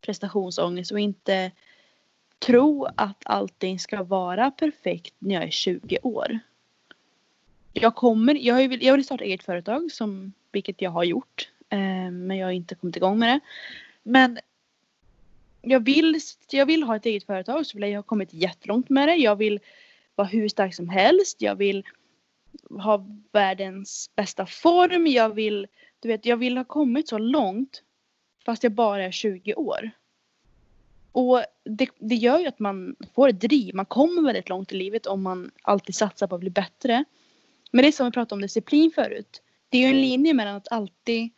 [0.01, 1.51] prestationsångest och inte
[2.39, 6.39] tro att allting ska vara perfekt när jag är 20 år.
[7.73, 11.49] Jag kommer, jag, vill, jag vill starta eget företag som, vilket jag har gjort.
[11.69, 13.39] Eh, men jag har inte kommit igång med det.
[14.03, 14.39] Men
[15.61, 16.19] jag vill,
[16.51, 19.15] jag vill ha ett eget företag så vill jag ha kommit jättelångt med det.
[19.15, 19.59] Jag vill
[20.15, 21.41] vara hur stark som helst.
[21.41, 21.83] Jag vill
[22.69, 25.07] ha världens bästa form.
[25.07, 25.67] Jag vill,
[25.99, 27.83] du vet, jag vill ha kommit så långt
[28.45, 29.91] fast jag bara är 20 år.
[31.11, 33.75] Och det, det gör ju att man får ett driv.
[33.75, 37.05] Man kommer väldigt långt i livet om man alltid satsar på att bli bättre.
[37.71, 39.41] Men det är som vi pratade om disciplin förut.
[39.69, 41.29] Det är ju en linje mellan att alltid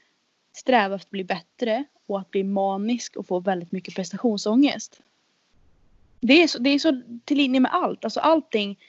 [0.53, 5.01] sträva efter att bli bättre och att bli manisk och få väldigt mycket prestationsångest.
[6.19, 8.03] Det är så, det är så till linje med allt.
[8.03, 8.79] Alltså allting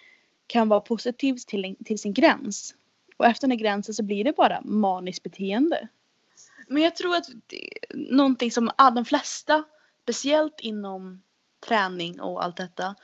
[0.46, 2.74] kan vara positivt till, till sin gräns.
[3.16, 5.88] Och efter den gränsen så blir det bara maniskt beteende.
[6.68, 9.64] Men jag tror att det, någonting som de flesta,
[10.02, 11.22] speciellt inom
[11.66, 12.94] träning och allt detta,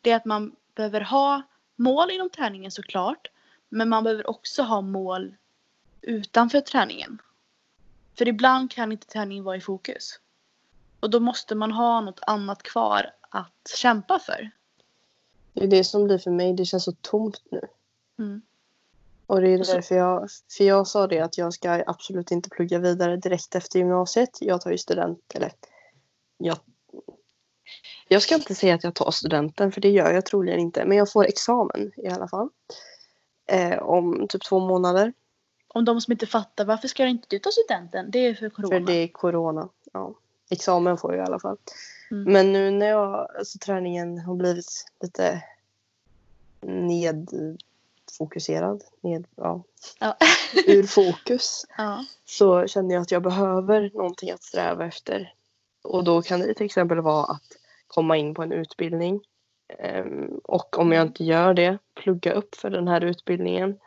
[0.00, 1.42] det är att man behöver ha
[1.76, 3.28] mål inom träningen såklart.
[3.68, 5.36] Men man behöver också ha mål
[6.00, 7.18] utanför träningen.
[8.18, 10.20] För ibland kan inte träningen vara i fokus.
[11.00, 14.50] Och då måste man ha något annat kvar att kämpa för.
[15.52, 16.52] Det är det som blir för mig.
[16.52, 17.60] Det känns så tomt nu.
[18.18, 18.42] Mm.
[19.26, 22.78] Och det är därför jag, för jag sa det att jag ska absolut inte plugga
[22.78, 24.38] vidare direkt efter gymnasiet.
[24.40, 25.52] Jag tar ju student, eller
[26.38, 26.58] jag,
[28.08, 30.84] jag ska inte säga att jag tar studenten för det gör jag troligen inte.
[30.84, 32.48] Men jag får examen i alla fall.
[33.46, 35.12] Eh, om typ två månader
[35.74, 38.10] om de som inte fattar varför ska inte du ta studenten?
[38.10, 38.68] Det är för corona.
[38.68, 39.68] För det är corona.
[39.92, 40.14] Ja.
[40.50, 41.56] Examen får jag i alla fall.
[42.10, 42.32] Mm.
[42.32, 45.42] Men nu när jag, alltså träningen har blivit lite
[46.60, 49.62] nedfokuserad, ned, ja.
[50.00, 50.16] ja.
[50.66, 51.66] ur fokus.
[51.76, 52.04] Ja.
[52.24, 55.34] Så känner jag att jag behöver någonting att sträva efter.
[55.84, 57.42] Och då kan det till exempel vara att
[57.86, 59.20] komma in på en utbildning.
[60.04, 63.78] Um, och om jag inte gör det, plugga upp för den här utbildningen.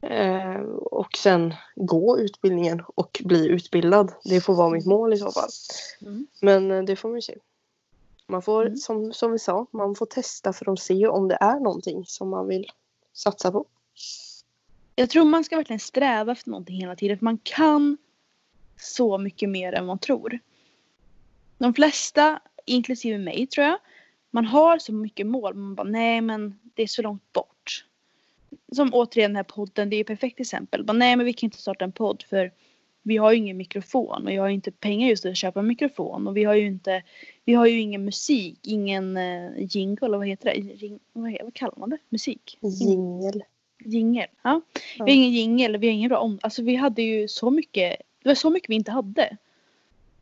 [0.00, 4.12] Eh, och sen gå utbildningen och bli utbildad.
[4.24, 5.48] Det får vara mitt mål i så fall.
[6.00, 6.26] Mm.
[6.40, 7.36] Men eh, det får man ju se.
[8.26, 8.76] Man får, mm.
[8.76, 12.28] som, som vi sa, man får testa för att se om det är någonting som
[12.28, 12.66] man vill
[13.12, 13.64] satsa på.
[14.96, 17.96] Jag tror man ska verkligen sträva efter någonting hela tiden för man kan
[18.76, 20.38] så mycket mer än man tror.
[21.58, 23.78] De flesta, inklusive mig tror jag,
[24.30, 27.84] man har så mycket mål man bara nej men det är så långt bort
[28.74, 30.84] som återigen den här podden, det är ett perfekt exempel.
[30.84, 32.52] Bara, nej men vi kan inte starta en podd för
[33.02, 36.26] vi har ju ingen mikrofon och jag har inte pengar just att köpa en mikrofon
[36.28, 37.02] och vi har ju inte
[37.44, 40.56] Vi har ju ingen musik, ingen uh, jingle eller vad heter det?
[40.56, 41.98] Jing, vad, heter, vad kallar man det?
[42.08, 42.58] Musik?
[42.60, 43.42] Jingel.
[43.84, 44.60] Jingel, ja.
[44.98, 45.04] ja.
[45.04, 46.38] Vi har ingen jingel, vi har ingen bra om...
[46.42, 49.36] Alltså vi hade ju så mycket Det var så mycket vi inte hade.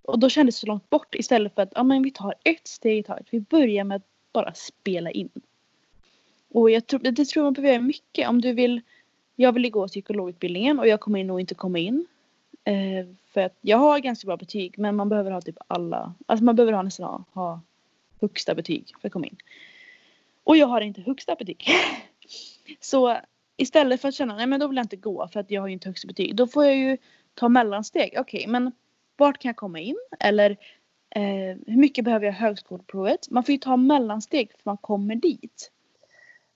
[0.02, 2.66] Och då kändes det så långt bort istället för att ja, men vi tar ett
[2.66, 3.26] steg i taget.
[3.30, 5.30] Vi börjar med att bara spela in.
[6.52, 8.28] Och jag tror, det tror man behöver göra mycket.
[8.28, 8.80] Om du vill,
[9.36, 12.06] jag vill gå psykologutbildningen och jag kommer nog inte komma in.
[12.64, 16.44] Eh, för att jag har ganska bra betyg men man behöver ha typ alla, alltså
[16.44, 17.60] man behöver ha nästan ha, ha
[18.20, 19.36] högsta betyg för att komma in.
[20.44, 21.66] Och jag har inte högsta betyg.
[22.80, 23.18] Så
[23.56, 25.68] istället för att känna nej men då vill jag inte gå för att jag har
[25.68, 26.36] ju inte högsta betyg.
[26.36, 26.96] Då får jag ju
[27.34, 28.14] ta mellansteg.
[28.18, 28.72] Okej okay, men
[29.22, 29.96] vart kan jag komma in?
[30.20, 30.50] Eller
[31.10, 33.30] eh, hur mycket behöver jag högskoleprovet?
[33.30, 35.70] Man får ju ta mellansteg för man kommer dit.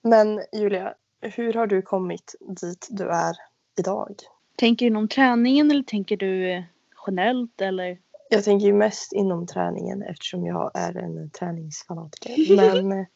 [0.02, 3.36] Men Julia, hur har du kommit dit du är
[3.78, 4.14] idag?
[4.56, 6.62] Tänker du inom träningen eller tänker du
[7.06, 7.98] generellt eller?
[8.30, 12.56] Jag tänker ju mest inom träningen eftersom jag är en träningsfanatiker.
[12.56, 13.06] Men eh,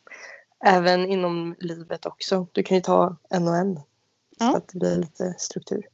[0.64, 2.46] även inom livet också.
[2.52, 3.80] Du kan ju ta en och en.
[4.38, 4.50] Ja.
[4.50, 5.88] Så att det blir lite struktur.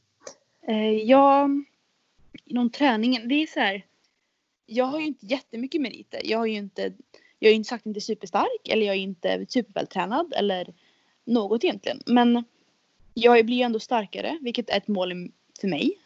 [0.68, 1.48] Eh, ja,
[2.44, 3.84] inom träningen, det är så här.
[4.66, 6.20] Jag har ju inte jättemycket meriter.
[6.24, 6.92] Jag har ju inte,
[7.38, 10.74] jag är ju inte sagt inte superstark eller jag är inte supervältränad eller
[11.24, 12.02] något egentligen.
[12.06, 12.44] Men
[13.14, 15.98] jag blir ju ändå starkare, vilket är ett mål för mig.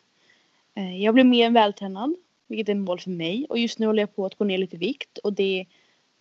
[0.74, 2.14] Eh, jag blir mer vältränad,
[2.46, 3.46] vilket är ett mål för mig.
[3.48, 5.66] Och just nu håller jag på att gå ner lite vikt och det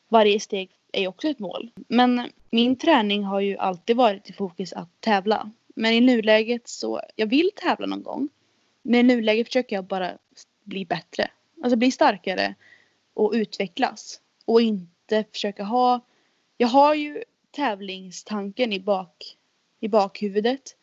[0.10, 1.72] varje steg är också ett mål.
[1.88, 5.52] Men min träning har ju alltid varit i fokus att tävla.
[5.76, 8.30] Men i nuläget så, jag vill tävla någon gång.
[8.90, 10.18] Men i nuläget försöker jag bara
[10.64, 11.32] bli bättre.
[11.64, 12.56] Alltså bli starkare
[13.14, 14.22] och utvecklas.
[14.46, 16.06] Och inte försöka ha,
[16.58, 19.38] jag har ju tävlingstanken i, bak,
[19.80, 20.76] i bakhuvudet.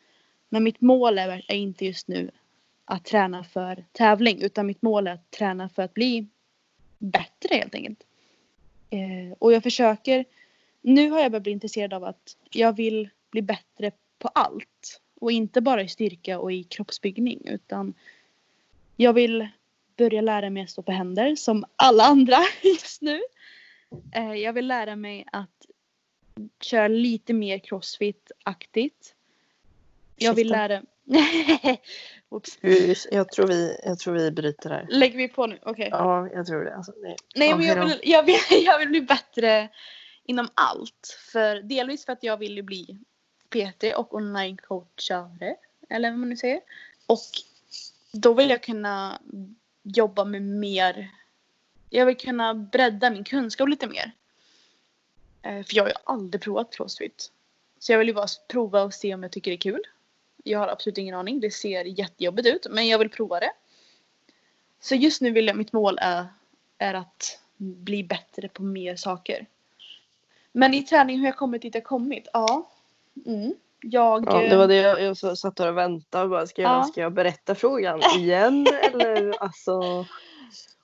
[0.49, 2.31] Men mitt mål är, är inte just nu
[2.85, 6.27] att träna för tävling utan mitt mål är att träna för att bli
[6.99, 8.07] bättre helt enkelt.
[8.91, 10.25] Eh, och jag försöker,
[10.81, 15.01] nu har jag börjat bli intresserad av att jag vill bli bättre på allt.
[15.21, 17.95] Och inte bara i styrka och i kroppsbyggning utan
[18.97, 19.49] jag vill
[19.97, 23.21] börja lära mig att stå på händer som alla andra just nu.
[24.15, 25.67] Eh, jag vill lära mig att
[26.61, 29.15] köra lite mer crossfit-aktigt.
[30.17, 30.83] Jag vill lära...
[32.29, 32.59] Oops.
[33.11, 34.87] Jag tror, vi, jag tror vi bryter här.
[34.91, 35.59] Lägger vi på nu?
[35.63, 35.71] Okej.
[35.71, 35.89] Okay.
[35.89, 36.77] Ja, jag tror det.
[36.77, 39.69] Alltså, nej, nej men jag vill, jag, vill, jag vill bli bättre
[40.25, 41.19] inom allt.
[41.33, 42.99] För delvis för att jag vill ju bli
[43.49, 45.57] PT och online-coachare.
[45.89, 46.61] Eller vad man nu säger.
[47.07, 47.27] Och
[48.13, 49.21] då vill jag kunna
[49.83, 51.11] jobba med mer.
[51.91, 54.13] Jag vill kunna bredda min kunskap lite mer.
[55.43, 57.33] Eh, för jag har ju aldrig provat crossfit.
[57.79, 59.83] Så jag vill ju bara prova och se om jag tycker det är kul.
[60.45, 61.41] Jag har absolut ingen aning.
[61.41, 62.67] Det ser jättejobbigt ut.
[62.71, 63.53] Men jag vill prova det.
[64.81, 66.27] Så just nu vill jag, mitt mål är,
[66.79, 69.47] är att bli bättre på mer saker.
[70.53, 72.29] Men i träning hur jag kommit dit jag kommit?
[72.33, 72.71] Ja.
[73.27, 73.55] Mm.
[73.81, 76.85] Jag, ja, det var det jag, jag satt och väntade och bara, ska jag, ja.
[76.85, 80.07] ska jag berätta frågan igen eller alltså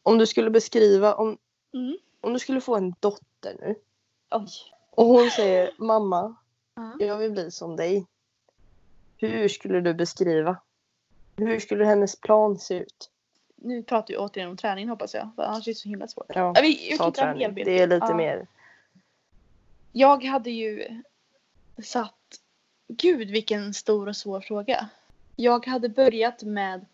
[0.02, 1.38] om du skulle beskriva om,
[1.74, 1.96] mm.
[2.20, 3.74] om du skulle få en dotter nu
[4.30, 4.48] Oj.
[4.90, 6.36] och hon säger mamma
[6.74, 7.06] ja.
[7.06, 8.06] jag vill bli som dig
[9.28, 10.56] hur skulle du beskriva?
[11.36, 13.10] Hur skulle hennes plan se ut?
[13.56, 15.30] Nu pratar vi återigen om träning hoppas jag.
[15.36, 16.26] För annars är det så himla svårt.
[16.28, 17.54] Ja, vi, ta träning.
[17.54, 18.16] Det är lite ja.
[18.16, 18.46] mer.
[19.92, 21.02] Jag hade ju
[21.82, 22.14] satt...
[22.96, 24.88] Gud vilken stor och svår fråga.
[25.36, 26.86] Jag hade börjat med...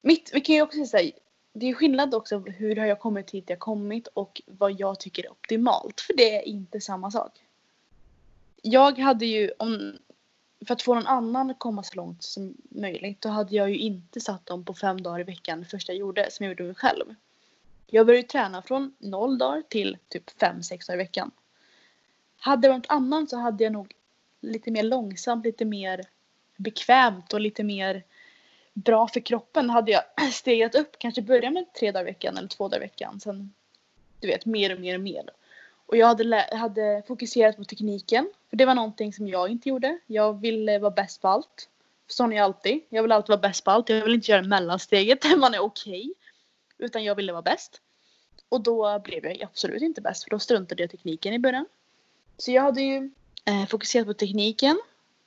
[0.00, 1.12] Mitt, vi kan ju också säga
[1.52, 5.24] det är skillnad också hur har jag kommit hit jag kommit och vad jag tycker
[5.24, 6.00] är optimalt.
[6.00, 7.32] För det är inte samma sak.
[8.62, 9.98] Jag hade ju, om,
[10.66, 13.78] för att få någon annan att komma så långt som möjligt då hade jag ju
[13.78, 16.64] inte satt dem på fem dagar i veckan det första jag gjorde som jag gjorde
[16.64, 17.14] mig själv.
[17.86, 21.30] Jag började träna från noll dagar till typ fem, sex dagar i veckan.
[22.36, 23.94] Hade det varit annan så hade jag nog
[24.44, 26.00] lite mer långsamt, lite mer
[26.56, 28.02] bekvämt och lite mer
[28.74, 30.02] bra för kroppen hade jag
[30.32, 30.98] stegat upp.
[30.98, 33.20] Kanske börja med tre dagar i veckan eller två dagar i veckan.
[33.20, 33.54] Sen
[34.20, 35.30] du vet mer och mer och mer.
[35.86, 38.32] Och jag hade, hade fokuserat på tekniken.
[38.50, 39.98] För det var någonting som jag inte gjorde.
[40.06, 41.68] Jag ville vara bäst på allt.
[42.06, 42.80] Sån är jag alltid.
[42.88, 43.88] Jag vill alltid vara bäst på allt.
[43.88, 46.00] Jag vill inte göra mellansteget där man är okej.
[46.00, 46.14] Okay,
[46.78, 47.80] utan jag ville vara bäst.
[48.48, 51.66] Och då blev jag absolut inte bäst för då struntade jag i tekniken i början.
[52.36, 53.10] Så jag hade ju
[53.68, 54.78] fokuserat på tekniken.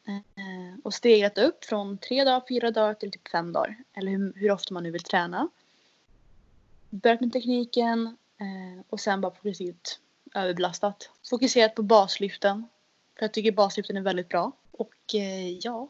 [0.07, 3.77] Eh, och stegrat upp från tre dagar, fyra dagar till typ fem dagar.
[3.93, 5.49] Eller hur, hur ofta man nu vill träna.
[6.89, 9.99] Börjat med tekniken eh, och sen bara fokuserat
[10.35, 11.09] överbelastat.
[11.29, 12.67] Fokuserat på baslyften.
[13.15, 14.51] För jag tycker baslyften är väldigt bra.
[14.71, 15.87] Och eh, ja,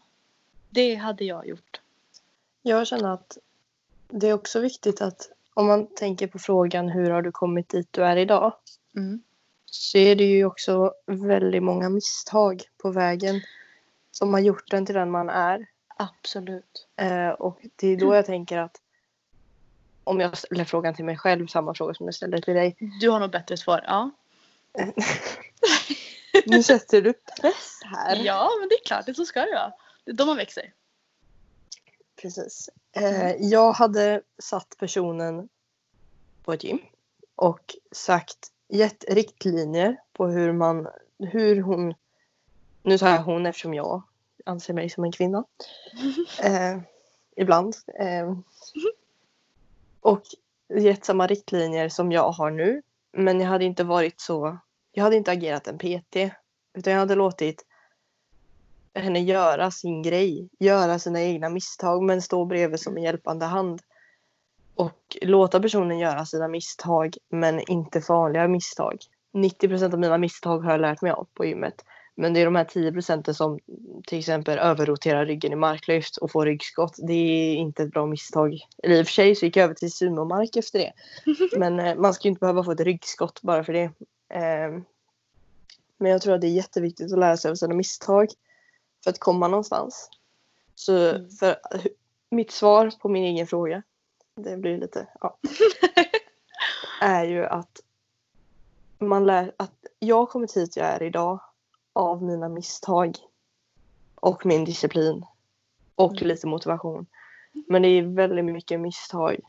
[0.70, 1.82] det hade jag gjort.
[2.62, 3.38] Jag känner att
[4.08, 7.94] det är också viktigt att om man tänker på frågan hur har du kommit dit
[7.94, 8.54] du är idag?
[8.96, 9.22] Mm.
[9.72, 13.42] Så är det ju också väldigt många misstag på vägen
[14.12, 15.68] som har gjort den till den man är.
[15.98, 16.88] Absolut.
[16.96, 18.82] Eh, och det är då jag tänker att
[20.04, 22.76] om jag ställer frågan till mig själv, samma fråga som jag ställde till dig.
[23.02, 23.84] Du har nog bättre svar.
[23.88, 24.12] Ja.
[26.46, 28.16] nu sätter du press här.
[28.16, 29.06] Ja, men det är klart.
[29.06, 29.74] Det så ska det vara.
[30.04, 30.74] Det är då man växer.
[32.22, 32.70] Precis.
[32.92, 35.50] Eh, jag hade satt personen
[36.44, 36.80] på ett gym
[37.36, 40.88] och sagt, gett riktlinjer på hur man,
[41.20, 41.94] hur hon,
[42.84, 44.04] nu sa jag hon eftersom jag
[44.46, 45.44] anser mig som en kvinna.
[46.44, 46.80] Eh,
[47.36, 47.76] ibland.
[48.00, 48.38] Eh,
[50.02, 50.22] och
[50.70, 52.82] gett samma riktlinjer som jag har nu.
[53.12, 54.58] Men jag hade inte varit så,
[54.92, 56.16] jag hade inte agerat en PT.
[56.74, 57.66] Utan jag hade låtit
[58.94, 63.82] henne göra sin grej, göra sina egna misstag men stå bredvid som en hjälpande hand.
[64.78, 68.98] Och låta personen göra sina misstag men inte farliga misstag.
[69.34, 71.86] 90% av mina misstag har jag lärt mig av på gymmet.
[72.16, 73.60] Men det är de här 10 procenten som
[74.08, 76.96] till exempel överroterar ryggen i marklyft och får ryggskott.
[77.08, 78.60] Det är inte ett bra misstag.
[78.84, 80.94] Eller i och för sig så gick jag över till sumomark efter det.
[81.58, 83.84] Men eh, man ska ju inte behöva få ett ryggskott bara för det.
[84.30, 84.82] Eh,
[86.00, 88.28] men jag tror att det är jätteviktigt att lära sig av sina misstag
[89.04, 90.10] för att komma någonstans.
[90.76, 91.30] Så Mm.
[91.30, 91.56] för,
[92.30, 93.84] mitt svar på min egen fråga,
[94.38, 95.38] det blir lite, ja,
[97.02, 97.82] är ju att
[99.00, 101.40] man lär att jag har kommit hit jag är idag
[101.94, 103.18] av mina misstag
[104.16, 105.26] och min disciplin
[105.96, 106.28] och Mm.
[106.28, 107.06] lite motivation.
[107.68, 109.40] Men det är väldigt mycket misstag.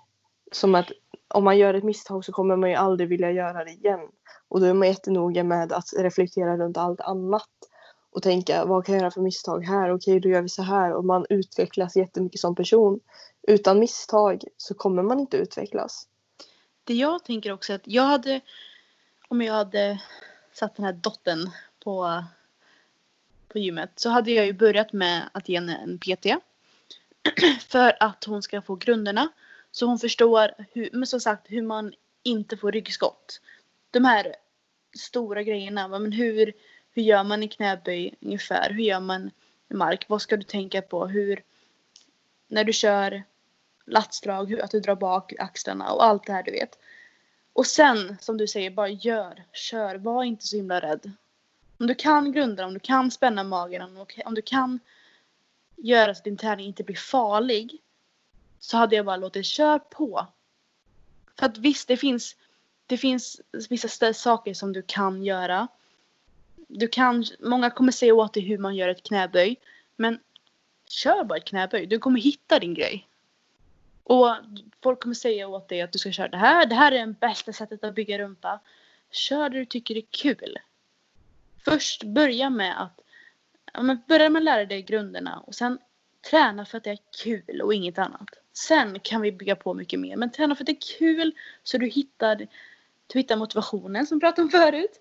[0.52, 0.92] Som att
[1.28, 4.00] om man gör ett misstag så kommer man ju aldrig vilja göra det igen.
[4.48, 7.48] Och då är man jättenoga med att reflektera runt allt annat.
[8.10, 9.94] Och tänka vad kan jag göra för misstag här?
[9.94, 10.92] Okej då gör vi så här.
[10.92, 13.00] Och man utvecklas jättemycket som person.
[13.42, 16.08] Utan misstag så kommer man inte utvecklas.
[16.84, 18.40] Det jag tänker också är att jag hade,
[19.28, 20.02] om jag hade
[20.52, 21.50] satt den här dottern
[21.84, 22.24] på,
[23.48, 26.26] på gymmet så hade jag ju börjat med att ge henne en PT.
[27.68, 29.28] För att hon ska få grunderna.
[29.70, 33.40] Så hon förstår, hur, men som sagt, hur man inte får ryggskott.
[33.90, 34.34] De här
[34.98, 35.88] stora grejerna.
[35.88, 36.52] Men hur,
[36.90, 38.70] hur gör man i knäböj ungefär?
[38.70, 39.30] Hur gör man
[39.70, 40.04] i mark?
[40.08, 41.06] Vad ska du tänka på?
[41.06, 41.42] Hur,
[42.48, 43.22] när du kör
[43.84, 46.78] latsdrag, att du drar bak axlarna och allt det här du vet.
[47.52, 51.12] Och sen, som du säger, bara gör, kör, var inte så himla rädd.
[51.78, 53.82] Om du kan grunda, om du kan spänna magen,
[54.24, 54.80] om, du kan
[55.76, 57.80] göra så att din träning inte blir farlig.
[58.58, 60.26] Så hade jag bara låtit kör på.
[61.38, 62.36] För att visst, det finns,
[62.86, 63.40] det finns
[63.70, 65.68] vissa saker som du kan göra.
[66.68, 69.56] Du kan, många kommer säga åt dig hur man gör ett knäböj.
[69.96, 70.20] Men
[70.88, 71.86] kör bara ett knäböj.
[71.86, 73.08] Du kommer hitta din grej.
[74.04, 74.36] Och
[74.82, 76.66] folk kommer säga åt dig att du ska köra det här.
[76.66, 78.60] Det här är det bästa sättet att bygga rumpa.
[79.10, 80.58] Kör det du tycker är kul.
[81.64, 83.00] Först börja med att
[83.72, 85.78] ja, men börja med att lära dig grunderna och sen
[86.30, 88.28] träna för att det är kul och inget annat.
[88.52, 90.16] Sen kan vi bygga på mycket mer.
[90.16, 91.32] Men träna för att det är kul
[91.62, 92.46] så du hittar,
[93.06, 95.00] du hittar motivationen som vi pratade om förut.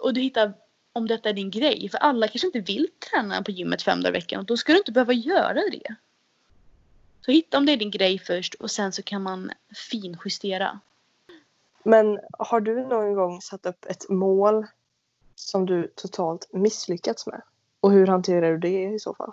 [0.00, 0.52] Och du hittar
[0.96, 1.88] om detta är din grej.
[1.88, 4.72] För alla kanske inte vill träna på gymmet fem dagar i veckan och då ska
[4.72, 5.94] du inte behöva göra det.
[7.20, 9.50] Så hitta om det är din grej först och sen så kan man
[9.90, 10.80] finjustera.
[11.82, 14.66] Men har du någon gång satt upp ett mål
[15.34, 17.42] som du totalt misslyckats med?
[17.80, 19.32] Och hur hanterar du det i så fall?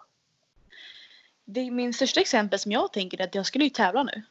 [1.45, 4.23] Det är min största exempel som jag tänker är att jag skulle ju tävla nu.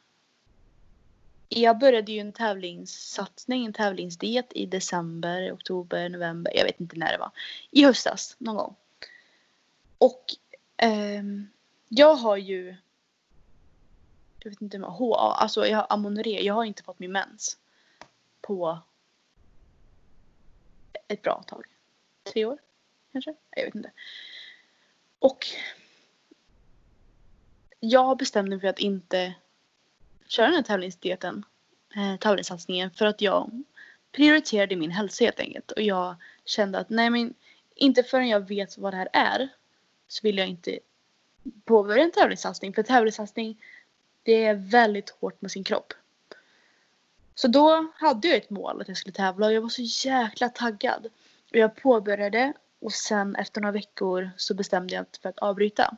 [1.55, 7.11] Jag började ju en tävlingssatsning, en tävlingsdiet i december, oktober, november, jag vet inte när
[7.11, 7.31] det var.
[7.71, 8.75] I höstas någon gång.
[9.97, 10.25] Och
[10.77, 11.23] eh,
[11.89, 12.75] jag har ju
[14.39, 17.57] jag vet inte, HA, alltså jag har amenorré, jag har inte fått min mens
[18.41, 18.79] på
[21.07, 21.65] ett bra tag.
[22.23, 22.57] Tre år
[23.11, 23.35] kanske?
[23.49, 23.91] Jag vet inte.
[25.19, 25.47] Och
[27.79, 29.33] jag bestämde mig för att inte
[30.27, 31.45] köra den här tävlingsdieten,
[31.95, 33.63] eh, tävlingssatsningen för att jag
[34.11, 35.71] prioriterade min hälsa helt enkelt.
[35.71, 36.15] Och jag
[36.45, 37.33] kände att nej men
[37.75, 39.49] inte förrän jag vet vad det här är
[40.07, 40.79] så vill jag inte
[41.65, 42.73] påbörja en tävlingssatsning.
[42.73, 43.61] För tävlingssatsning
[44.23, 45.93] det är väldigt hårt med sin kropp.
[47.35, 50.49] Så då hade jag ett mål att jag skulle tävla och jag var så jäkla
[50.49, 51.07] taggad.
[51.51, 55.97] Och jag påbörjade och sen efter några veckor så bestämde jag mig för att avbryta.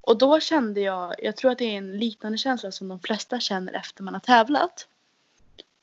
[0.00, 3.40] Och då kände jag, jag tror att det är en liknande känsla som de flesta
[3.40, 4.88] känner efter man har tävlat.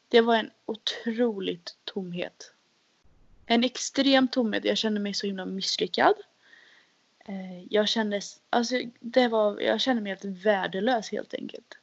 [0.08, 2.52] Det var en otroligt tomhet.
[3.46, 4.66] En extrem tomhet.
[4.66, 6.16] Jag kände mig så himla misslyckad.
[7.26, 11.78] Eh, jag kände, alltså, det var, jag kände mig helt värdelös helt enkelt.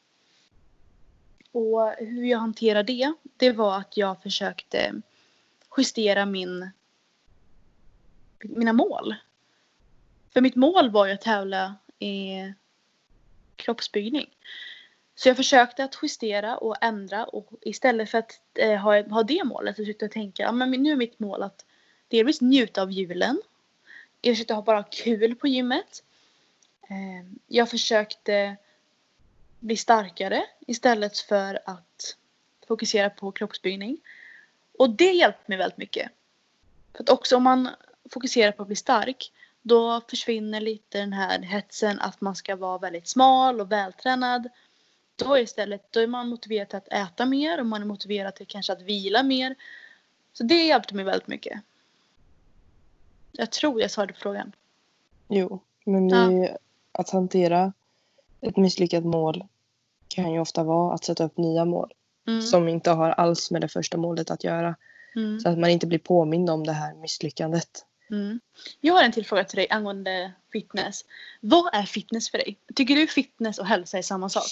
[1.52, 5.02] Och hur jag hanterade det, det var att jag försökte
[5.76, 6.70] justera min,
[8.42, 9.14] mina mål.
[10.32, 12.52] För mitt mål var ju att tävla i
[13.56, 14.26] kroppsbyggning.
[15.14, 19.44] Så jag försökte att justera och ändra och istället för att eh, ha, ha det
[19.44, 21.64] målet så försökte jag tänka, ja men nu är mitt mål att
[22.08, 23.42] delvis njuta av julen.
[24.20, 26.02] Jag försökte ha bara kul på gymmet.
[26.82, 28.56] Eh, jag försökte
[29.60, 32.16] bli starkare istället för att
[32.68, 34.00] fokusera på kroppsbyggning.
[34.78, 36.10] Och det hjälpte mig väldigt mycket.
[36.92, 37.68] För att också om man
[38.10, 39.32] fokuserar på att bli stark
[39.62, 44.48] då försvinner lite den här hetsen att man ska vara väldigt smal och vältränad.
[45.16, 48.46] Då istället då är man motiverad till att äta mer och man är motiverad till
[48.46, 49.54] kanske att vila mer.
[50.32, 51.60] Så det hjälpte mig väldigt mycket.
[53.32, 54.52] Jag tror jag svarade på frågan.
[55.28, 56.58] Jo, men det,
[56.92, 57.72] att hantera
[58.40, 59.44] ett misslyckat mål
[60.08, 61.92] kan ju ofta vara att sätta upp nya mål
[62.26, 62.42] Mm.
[62.42, 64.76] som inte har alls med det första målet att göra.
[65.16, 65.40] Mm.
[65.40, 67.86] Så att man inte blir påmind om det här misslyckandet.
[68.12, 68.40] Mm.
[68.80, 71.04] Jag har en till fråga till dig angående fitness.
[71.40, 72.58] Vad är fitness för dig?
[72.74, 74.44] Tycker du fitness och hälsa är samma sak?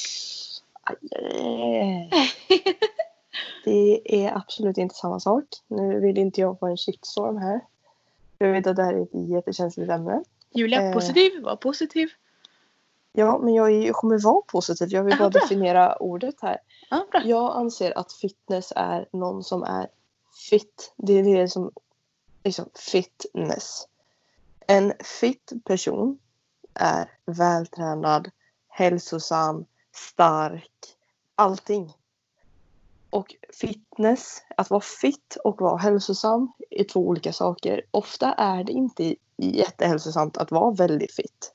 [0.82, 2.10] Aj.
[3.64, 5.44] Det är absolut inte samma sak.
[5.68, 7.60] Nu vill inte jag få en shitstorm här.
[8.38, 10.22] Jag vet att det här är ett jättekänsligt ämne.
[10.54, 10.92] Julia, Eh.
[10.94, 11.42] positiv?
[11.42, 12.08] Var positiv.
[13.12, 14.88] Ja, men jag, är, jag kommer vara positiv.
[14.88, 15.40] Jag vill Aha, bara bra.
[15.40, 16.58] definiera ordet här.
[16.90, 17.22] Ja, bra.
[17.24, 19.88] Jag anser att fitness är någon som är
[20.50, 20.92] fit.
[20.96, 21.72] Det är det som
[22.44, 23.86] liksom fitness.
[24.66, 26.18] En fit person
[26.74, 28.30] är vältränad,
[28.68, 30.96] hälsosam, stark,
[31.34, 31.92] allting.
[33.10, 37.82] Och fitness, att vara fit och vara hälsosam är två olika saker.
[37.90, 41.54] Ofta är det inte jättehälsosamt att vara väldigt fit.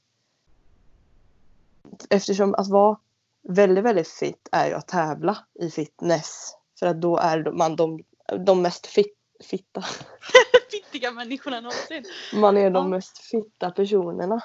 [2.09, 2.99] Eftersom att vara
[3.41, 6.55] väldigt, väldigt fit är ju att tävla i fitness.
[6.79, 8.03] För att då är man de,
[8.45, 9.83] de mest fit, fitta.
[10.71, 12.03] Fittiga människorna någonsin.
[12.33, 12.88] Man är de Ja.
[12.89, 14.41] mest fitta personerna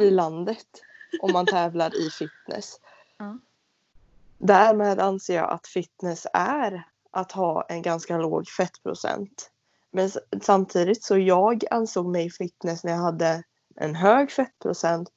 [0.00, 0.66] i landet
[1.22, 2.80] om man tävlar i fitness.
[3.18, 3.38] Ja.
[4.38, 9.50] Därmed anser jag att fitness är att ha en ganska låg fettprocent.
[9.90, 10.10] Men
[10.42, 13.42] samtidigt så jag ansåg mig fitness när jag hade
[13.76, 15.08] en hög fettprocent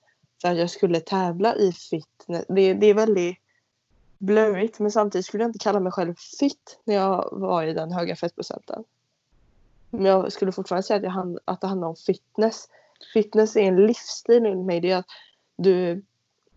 [0.41, 2.45] för att jag skulle tävla i fitness.
[2.47, 3.37] Det, det är väldigt
[4.17, 7.91] blurrigt men samtidigt skulle jag inte kalla mig själv fit när jag var i den
[7.91, 8.83] höga fettprocenten.
[9.89, 12.69] Men jag skulle fortfarande säga att, jag hand, att det handlar om fitness.
[13.13, 14.81] Fitness är en livsstil enligt mig.
[14.81, 15.05] Det är att
[15.57, 16.05] du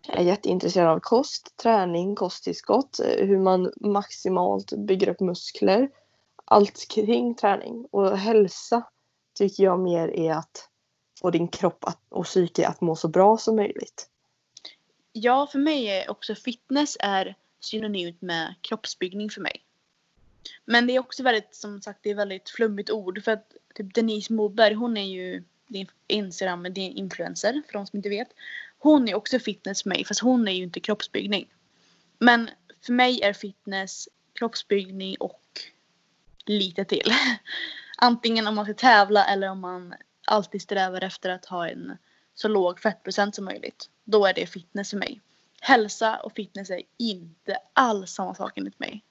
[0.08, 5.90] är jätteintresserad av kost, träning, kosttillskott, hur man maximalt bygger upp muskler.
[6.44, 7.86] Allt kring träning.
[7.90, 8.82] Och hälsa
[9.34, 10.68] tycker jag mer är att
[11.20, 14.08] få din kropp att, och psyke att må så bra som möjligt.
[15.12, 19.64] Ja, för mig är också fitness är synonymt med kroppsbyggning för mig.
[20.64, 23.24] Men det är också väldigt, som sagt, det är väldigt flummigt ord.
[23.24, 27.86] För att typ Denise Moberg, hon är ju din Instagram, det är influencer för de
[27.86, 28.28] som inte vet.
[28.78, 31.48] Hon är också fitness för mig, fast hon är ju inte kroppsbyggning.
[32.18, 32.50] Men
[32.86, 35.42] för mig är fitness kroppsbyggning och
[36.46, 37.12] lite till.
[37.96, 39.94] Antingen om man ska tävla eller om man
[40.26, 41.96] alltid strävar efter att ha en
[42.34, 43.90] så låg fettprocent som möjligt.
[44.04, 45.20] Då är det fitness för mig.
[45.60, 49.04] Hälsa och fitness är inte alls samma sak enligt mig.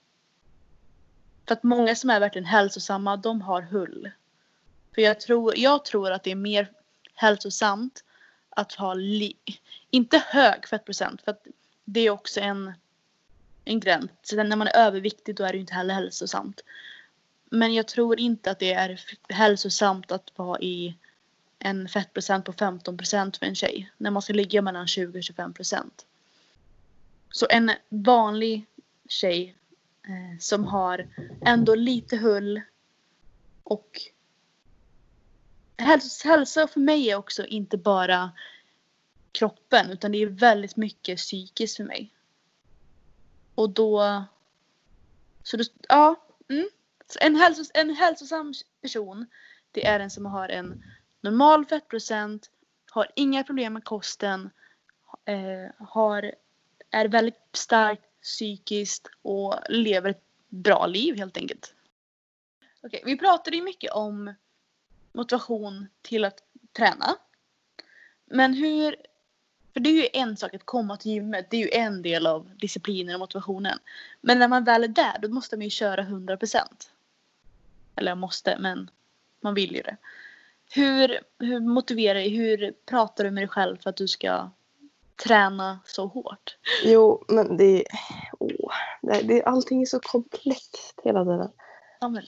[1.49, 4.11] För att många som är verkligen hälsosamma, de har hull.
[4.95, 6.71] För jag tror, jag tror att det är mer
[7.13, 8.03] hälsosamt
[8.49, 9.35] att ha, li,
[9.89, 11.47] inte hög fettprocent, för att
[11.85, 12.73] det är också en,
[13.65, 14.11] en gräns.
[14.21, 16.61] Så när man är överviktig då är det ju inte heller hälsosamt.
[17.49, 20.97] Men jag tror inte att det är hälsosamt att vara i
[21.59, 23.91] en fettprocent på 15 procent för en tjej.
[23.97, 26.05] När man ska ligga mellan 20 och 25 procent.
[27.31, 28.65] Så en vanlig
[29.07, 29.55] tjej
[30.09, 31.07] Eh, som har
[31.45, 32.61] ändå lite hull
[33.63, 34.01] och
[35.77, 38.31] hälsa, hälsa för mig är också inte bara
[39.31, 42.13] kroppen utan det är väldigt mycket psykiskt för mig.
[43.55, 44.23] Och då...
[45.43, 46.15] Så då, ja.
[46.49, 46.69] Mm.
[47.21, 49.25] En, hälsos, en hälsosam person
[49.71, 50.83] det är den som har en
[51.21, 52.49] normal fettprocent,
[52.91, 54.49] har inga problem med kosten,
[55.25, 56.35] eh, har,
[56.91, 61.73] är väldigt starkt psykiskt och lever ett bra liv helt enkelt.
[62.81, 64.33] Okej, vi pratade ju mycket om
[65.13, 66.43] motivation till att
[66.77, 67.15] träna.
[68.25, 68.95] Men hur,
[69.73, 72.27] för det är ju en sak att komma till gymmet, det är ju en del
[72.27, 73.79] av disciplinen och motivationen.
[74.21, 76.57] Men när man väl är där, då måste man ju köra 100%.
[77.95, 78.89] Eller måste, men
[79.41, 79.97] man vill ju det.
[80.71, 84.49] Hur, hur motiverar dig, hur pratar du med dig själv för att du ska
[85.23, 86.57] träna så hårt?
[86.83, 87.83] Jo, men det är...
[88.39, 91.51] Åh, det, det, allting är så komplext hela tiden.
[91.99, 92.23] Ja men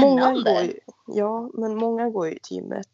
[0.00, 0.52] Många spännande!
[0.52, 2.88] går ju, ja, men många går ju till gymmet.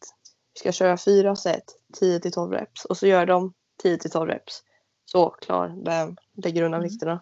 [0.55, 1.65] Vi ska köra fyra set,
[2.01, 2.85] 10 till 12 reps.
[2.85, 4.63] Och så gör de 10 till 12 reps.
[5.05, 6.91] Så, klar, bam, lägger undan Mm.
[6.91, 7.21] vikterna.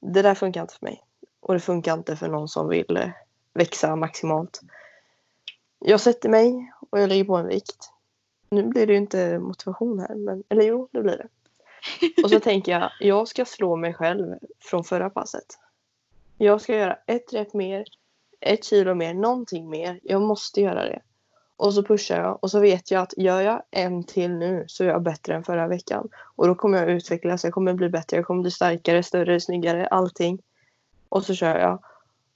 [0.00, 1.02] det där funkar inte för mig.
[1.40, 3.08] Och det funkar inte för någon som vill eh,
[3.54, 4.60] växa maximalt.
[5.78, 7.90] Jag sätter mig och jag lägger på en vikt.
[8.50, 11.28] Nu blir det ju inte motivation här, men, eller jo, det blir det.
[12.24, 15.58] Och så tänker jag, jag ska slå mig själv från förra passet.
[16.38, 17.84] Jag ska göra ett rep mer,
[18.40, 20.00] ett kilo mer, någonting mer.
[20.02, 21.00] Jag måste göra det.
[21.56, 24.84] Och så pushar jag och så vet jag att gör jag en till nu så
[24.84, 26.08] är jag bättre än förra veckan.
[26.36, 29.86] Och då kommer jag utvecklas, jag kommer bli bättre, jag kommer bli starkare, större, snyggare,
[29.86, 30.42] allting.
[31.08, 31.84] Och så kör jag.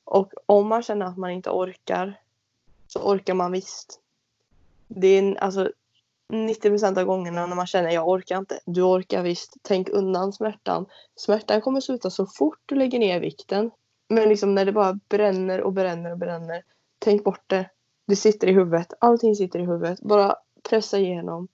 [0.05, 2.21] Och om man känner att man inte orkar
[2.87, 4.01] så orkar man visst.
[4.89, 5.73] Det är alltså
[6.31, 8.61] 90 av gångerna när man känner jag orkar inte.
[8.67, 9.57] Du orkar visst.
[9.63, 10.87] Tänk undan smärtan.
[11.17, 13.71] Smärtan kommer sluta så fort du lägger ner vikten.
[14.09, 16.63] Men liksom när det bara bränner och bränner och bränner.
[16.99, 17.71] Tänk bort det.
[18.07, 18.93] Det sitter i huvudet.
[18.99, 20.01] Allting sitter i huvudet.
[20.01, 20.37] Bara
[20.71, 21.49] pressa igenom.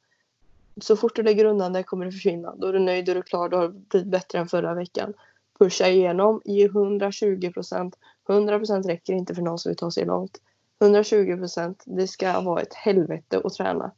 [0.81, 2.55] Så fort du lägger undan det kommer det försvinna.
[2.57, 4.75] Då är du nöjd, då är du klar, då har det blivit bättre än förra
[4.75, 5.15] veckan.
[5.59, 7.99] Pusha igenom, ge 120 procent.
[8.29, 10.41] 100 procent räcker inte för någon som vill ta sig långt.
[10.81, 13.91] 120 procent, det ska vara ett helvete att träna.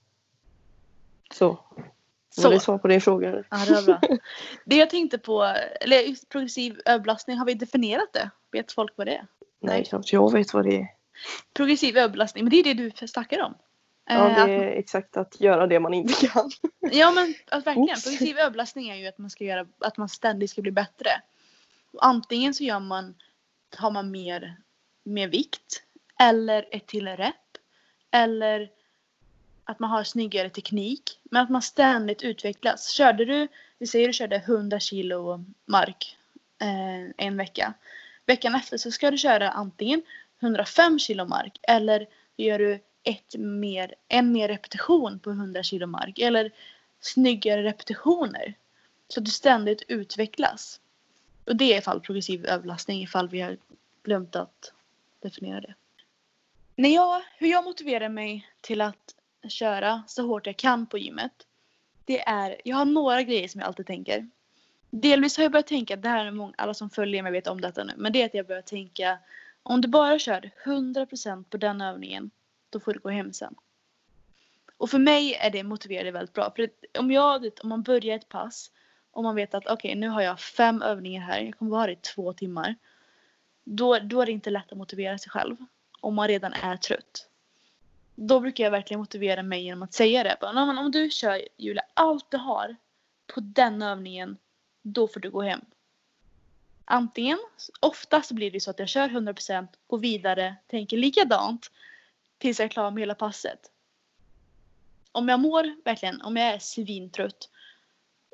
[1.35, 1.59] Så.
[2.31, 2.43] Så.
[2.43, 3.45] Var det svar på din fråga?
[3.51, 4.01] Ja, det var bra.
[4.65, 5.45] Det jag tänkte på,
[5.81, 8.31] eller progressiv överbelastning, har vi definierat det?
[8.53, 9.27] Vet folk vad det är?
[9.61, 10.87] Nej, knappt jag vet vad det är.
[11.55, 13.55] Progressiv överbelastning, men det är det du snackar om.
[14.09, 16.51] Ja, det är att, exakt att göra det man inte kan.
[16.81, 17.89] Ja, men att verkligen.
[17.89, 18.05] Oops.
[18.05, 21.11] Progressiv överbelastning är ju att man ska göra, att man ständigt ska bli bättre.
[21.99, 23.15] Antingen så gör man,
[23.77, 24.57] har man mer,
[25.05, 25.83] mer vikt
[26.21, 27.35] eller ett till rep
[28.11, 28.71] eller
[29.69, 32.91] att man har snyggare teknik men att man ständigt utvecklas.
[32.91, 33.49] Körde du,
[33.79, 36.17] vi säger du körde 100 kilo mark
[36.61, 37.75] eh, en vecka.
[38.27, 40.03] Veckan efter så ska du köra antingen
[40.41, 42.07] 105 kilo mark eller
[42.37, 46.53] gör du ett mer, en mer repetition på 100 kilo mark eller
[47.01, 48.55] snyggare repetitioner.
[49.09, 50.81] Så att du ständigt utvecklas.
[51.45, 53.57] Och det är ifall progressiv överlastning ifall vi har
[54.03, 54.73] glömt att
[55.21, 55.75] definiera det.
[56.75, 59.15] När jag, hur jag motiverar mig till att
[59.53, 61.33] köra så hårt jag kan på gymmet.
[62.05, 64.29] Det är, jag har några grejer som jag alltid tänker.
[64.91, 67.61] Delvis har jag börjat tänka, det här är många, alla som följer mig vet om
[67.61, 69.19] detta nu, men det är att jag börjar tänka
[69.63, 72.31] om du bara kör 100% på den övningen,
[72.71, 73.55] då får du gå hem sen.
[74.77, 76.53] Och för mig är det motiverande väldigt bra.
[76.57, 78.71] För om, jag, om man börjar ett pass
[79.11, 81.81] och man vet att okej okay, nu har jag fem övningar här, jag kommer vara
[81.81, 82.75] här i två timmar.
[83.65, 85.57] Då, då är det inte lätt att motivera sig själv.
[86.01, 87.29] Om man redan är trött.
[88.21, 90.37] Då brukar jag verkligen motivera mig genom att säga det.
[90.41, 92.77] Bara, om du kör Julia allt du har
[93.35, 94.37] på den övningen,
[94.83, 95.61] då får du gå hem.
[96.85, 97.39] Antingen,
[97.81, 101.71] oftast blir det så att jag kör 100%, går vidare, tänker likadant
[102.39, 103.73] tills jag är klar med hela passet.
[105.13, 107.51] Om jag mår verkligen, om jag är svintrött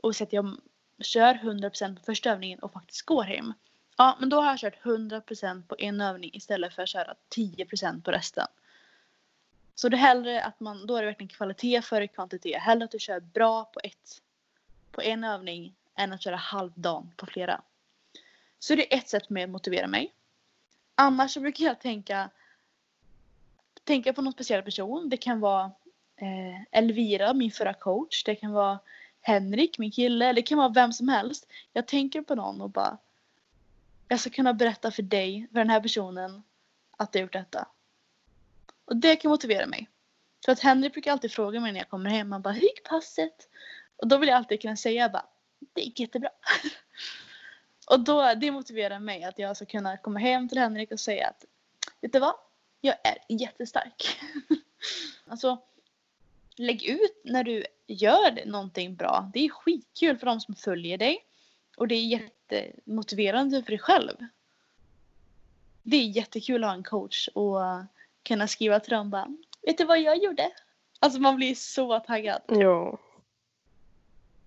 [0.02, 0.56] och så att jag
[1.02, 3.52] kör 100% på första övningen och faktiskt går hem.
[3.96, 8.02] Ja, men då har jag kört 100% på en övning istället för att köra 10%
[8.02, 8.46] på resten.
[9.74, 12.62] Så det är hellre att man, då är det verkligen kvalitet före kvantitet.
[12.62, 14.22] Hellre att du kör bra på ett,
[14.90, 17.62] på en övning än att köra halvdan på flera.
[18.58, 20.12] Så det är ett sätt med att motivera mig.
[20.94, 22.30] Annars så brukar jag tänka,
[23.84, 25.08] tänka på någon speciell person.
[25.08, 25.64] Det kan vara
[26.16, 28.24] eh, Elvira, min förra coach.
[28.24, 28.78] Det kan vara
[29.20, 30.32] Henrik, min kille.
[30.32, 31.46] Det kan vara vem som helst.
[31.72, 32.98] Jag tänker på någon och bara
[34.08, 36.42] jag ska kunna berätta för dig, för den här personen,
[36.96, 37.68] att jag gjort detta.
[38.84, 39.88] Och det kan motivera mig.
[40.44, 42.88] För att Henrik brukar alltid fråga mig när jag kommer hem, han bara hur gick
[42.88, 43.48] passet?
[43.96, 45.26] Och då vill jag alltid kunna säga bara
[45.72, 46.30] det gick jättebra.
[47.90, 51.28] och då, det motiverar mig att jag ska kunna komma hem till Henrik och säga
[51.28, 51.44] att
[52.00, 52.34] vet du vad?
[52.80, 54.18] Jag är jättestark.
[55.26, 55.58] alltså
[56.56, 59.30] lägg ut när du gör någonting bra.
[59.34, 61.24] Det är skitkul för de som följer dig.
[61.76, 64.16] Och det är jättemotiverande för dig själv.
[65.82, 67.60] Det är jättekul att ha en coach och
[68.24, 70.50] kunna skriva till dem bara Vet du vad jag gjorde?
[71.00, 72.42] Alltså man blir så taggad.
[72.48, 72.98] Ja.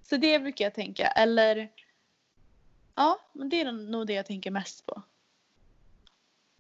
[0.04, 1.08] Så det brukar jag tänka.
[1.08, 1.72] Eller
[2.96, 5.02] ja, men det är nog det jag tänker mest på.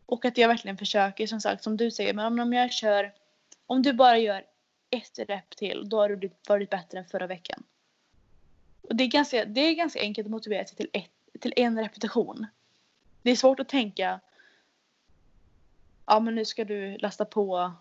[0.05, 2.13] Och att jag verkligen försöker som sagt som du säger.
[2.13, 3.13] Men om jag kör
[3.65, 4.45] om du bara gör
[4.89, 7.63] ett rep till då har du varit bättre än förra veckan.
[8.82, 11.80] Och det är ganska, det är ganska enkelt att motivera sig till, ett, till en
[11.80, 12.47] repetition.
[13.22, 14.20] Det är svårt att tänka
[16.08, 17.72] ja men nu ska du lasta på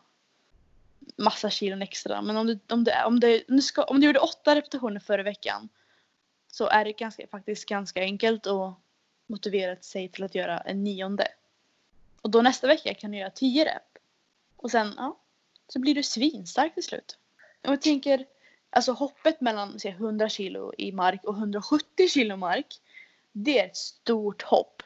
[1.16, 2.22] massa kilon extra.
[2.22, 5.01] Men om du, om du, om du, om du, ska, om du gjorde åtta repetitioner
[5.01, 5.68] förra veckan
[6.47, 8.74] så är det ganska, faktiskt ganska enkelt att
[9.27, 11.29] motivera sig till att göra en nionde.
[12.22, 13.99] Och då nästa vecka kan du göra tio rep.
[14.57, 15.18] Och sen, ja,
[15.68, 17.18] så blir du svinstark till slut.
[17.62, 18.27] Och jag tänker,
[18.70, 22.81] alltså hoppet mellan säg, 100 kilo i mark och 170 kilo mark.
[23.33, 24.83] Det är ett stort hopp.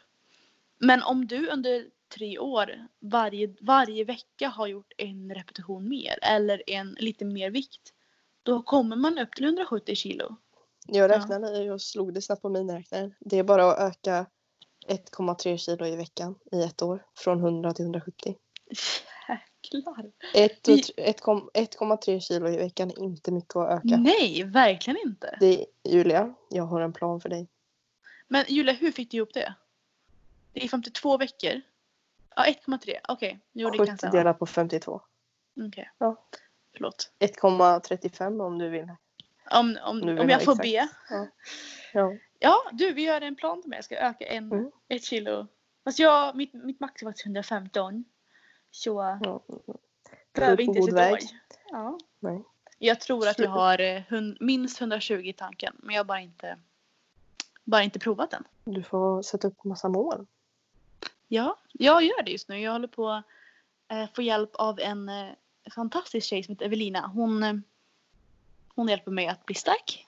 [0.78, 6.62] Men om du under tre år varje, varje vecka har gjort en repetition mer eller
[6.70, 7.92] en lite mer vikt.
[8.42, 10.36] Då kommer man upp till 170 kilo.
[10.86, 13.14] Jag räknade, jag slog det snabbt på miniräknaren.
[13.20, 14.26] Det är bara att öka
[14.88, 17.04] 1,3 kilo i veckan i ett år.
[17.16, 18.36] Från 100 till 170.
[19.28, 20.12] Jäklar.
[20.34, 23.96] Ett och Vi- tr- ett kom- 1,3 kilo i veckan är inte mycket att öka.
[23.96, 25.36] Nej, verkligen inte.
[25.40, 27.48] Det, Julia, jag har en plan för dig.
[28.28, 29.54] Men Julia, hur fick du ihop det?
[30.52, 31.60] Det är 52 veckor.
[32.36, 32.96] Ja, 1,3.
[33.08, 34.12] Okej, kan 70 stämma.
[34.12, 35.00] delat på 52.
[35.68, 35.90] Okej.
[35.98, 36.16] Ja.
[36.72, 37.12] Förlåt.
[37.18, 38.88] 1,35 om du vill.
[39.50, 40.62] Om, om, vill om jag får exakt.
[40.62, 40.88] be.
[41.92, 42.12] Ja.
[42.38, 43.76] Ja, du vi gör en plan till mig.
[43.76, 44.70] Jag ska öka en, Mm.
[44.88, 45.46] ett kilo.
[45.84, 48.04] Fast jag, mitt, mitt max är faktiskt 115.
[48.70, 49.42] Så ja.
[50.32, 51.20] behöver inte ett väg.
[51.70, 51.98] Ja.
[52.18, 52.44] Nej.
[52.78, 55.76] Jag tror att jag har eh, hund, minst 120 i tanken.
[55.78, 56.58] Men jag har bara inte,
[57.64, 58.44] bara inte provat den.
[58.64, 60.26] Du får sätta upp massa mål.
[61.32, 62.60] Ja, jag gör det just nu.
[62.60, 63.24] Jag håller på att
[63.88, 65.28] eh, få hjälp av en eh,
[65.74, 67.06] fantastisk tjej som heter Evelina.
[67.06, 67.54] Hon, eh,
[68.74, 70.06] hon hjälper mig att bli stark.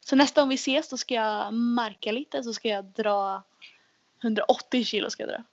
[0.00, 3.42] Så nästa gång vi ses då ska jag marka lite så ska jag dra
[4.22, 5.44] 180 kilo ska jag dra.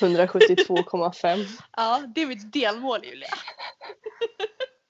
[0.00, 1.46] 172,5.
[1.76, 3.34] Ja, det är mitt delmål Julia.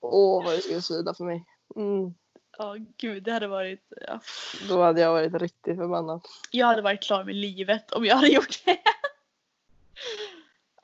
[0.00, 1.44] Åh vad det skulle svida för mig.
[1.76, 2.14] Mm.
[2.58, 3.92] Ja, gud det hade varit...
[4.06, 4.20] Ja.
[4.68, 6.20] Då hade jag varit riktigt förbannad.
[6.50, 8.78] Jag hade varit klar med livet om jag hade gjort det.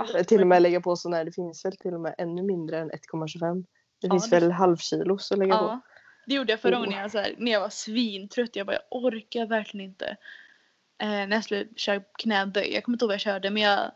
[0.09, 2.43] Eller till och med lägga på sån här, det finns väl till och med ännu
[2.43, 3.65] mindre än 1,25.
[4.01, 5.65] Det Ja, finns det- väl halvkilos att lägga på.
[5.65, 5.81] Ja,
[6.27, 6.79] det gjorde jag förra Oh.
[6.81, 8.57] gången när jag, så här, när jag var svintrött.
[8.57, 10.17] Jag bara, jag orkar verkligen inte.
[10.99, 12.75] Eh, när jag skulle köra knäböj.
[12.75, 13.91] Jag kommer inte ihåg vad jag körde men jag,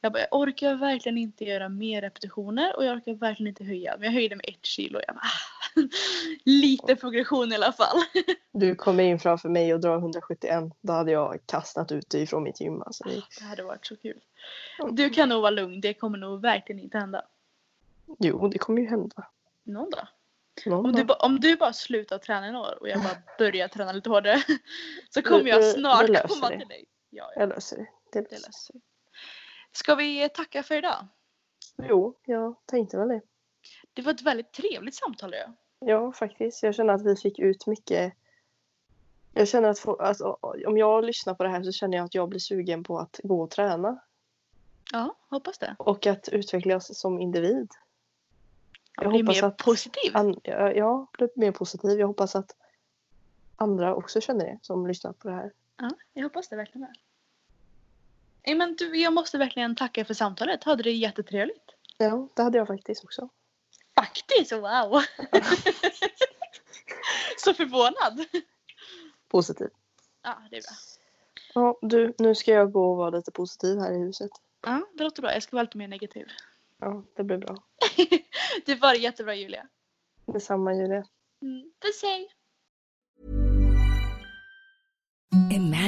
[0.00, 3.94] jag bara, jag orkar verkligen inte göra mer repetitioner och jag orkar verkligen inte höja.
[3.96, 5.00] Men jag höjde med ett kilo.
[5.06, 5.80] Jag bara, ah,
[6.44, 7.96] lite progression i alla fall.
[8.52, 10.64] Du kommer in framför mig och drar 171.
[10.80, 12.82] Då hade jag kastat ut dig från mitt gym.
[12.82, 13.04] Alltså.
[13.04, 14.20] Det- Det hade varit så kul.
[14.92, 15.80] Du kan nog vara lugn.
[15.80, 17.22] Det kommer nog verkligen inte hända.
[18.18, 19.26] Jo, det kommer ju hända.
[19.62, 20.06] Någon dag.
[20.66, 23.68] Någon Om du, ba- om du bara slutar träna i år och jag bara börjar
[23.68, 24.42] träna lite hårdare.
[25.10, 26.58] Så kommer jag snart löser komma det.
[26.58, 26.84] till dig.
[27.10, 27.86] Ja, ja, Jag löser det.
[28.12, 28.76] det, det löser.
[29.72, 31.06] Ska vi tacka för idag?
[31.82, 33.20] Jo, jag tänkte väl det.
[33.92, 35.34] Det var ett väldigt trevligt samtal.
[35.34, 35.52] Ja.
[35.86, 36.62] Ja, faktiskt.
[36.62, 38.12] Jag känner att vi fick ut mycket.
[39.32, 40.20] Jag känner att, få, att
[40.66, 43.20] om jag lyssnar på det här så känner jag att jag blir sugen på att
[43.22, 44.00] gå och träna.
[44.92, 45.76] ja, hoppas det.
[45.78, 47.68] Och att utvecklas som individ.
[48.96, 50.16] Jag Jag blir hoppas mer att positiv.
[50.16, 51.98] An, ja, jag blir mer positiv.
[52.00, 52.56] Jag hoppas att
[53.56, 55.52] andra också känner det som lyssnar på det här.
[55.76, 56.96] Ja, jag hoppas det verkligen med.
[58.46, 60.64] Nej, men du, jag måste verkligen tacka för samtalet.
[60.64, 61.74] Hade det jättetrevligt.
[61.98, 63.28] Ja, det hade jag faktiskt också.
[63.94, 65.02] Faktiskt, wow!
[67.36, 68.24] Så förvånad.
[69.28, 69.68] Positiv.
[70.22, 70.76] Ja, det är bra.
[71.54, 74.30] Ja, du, nu ska jag gå och vara lite positiv här i huset.
[74.62, 75.32] Ja, det låter bra.
[75.32, 76.26] Jag ska vara lite mer negativ.
[76.78, 77.56] Ja, det blir bra.
[78.66, 79.66] Det var jättebra Julia.
[80.26, 81.04] Detsamma Julia.
[81.42, 81.72] Mm.
[81.80, 82.30] Puss hej!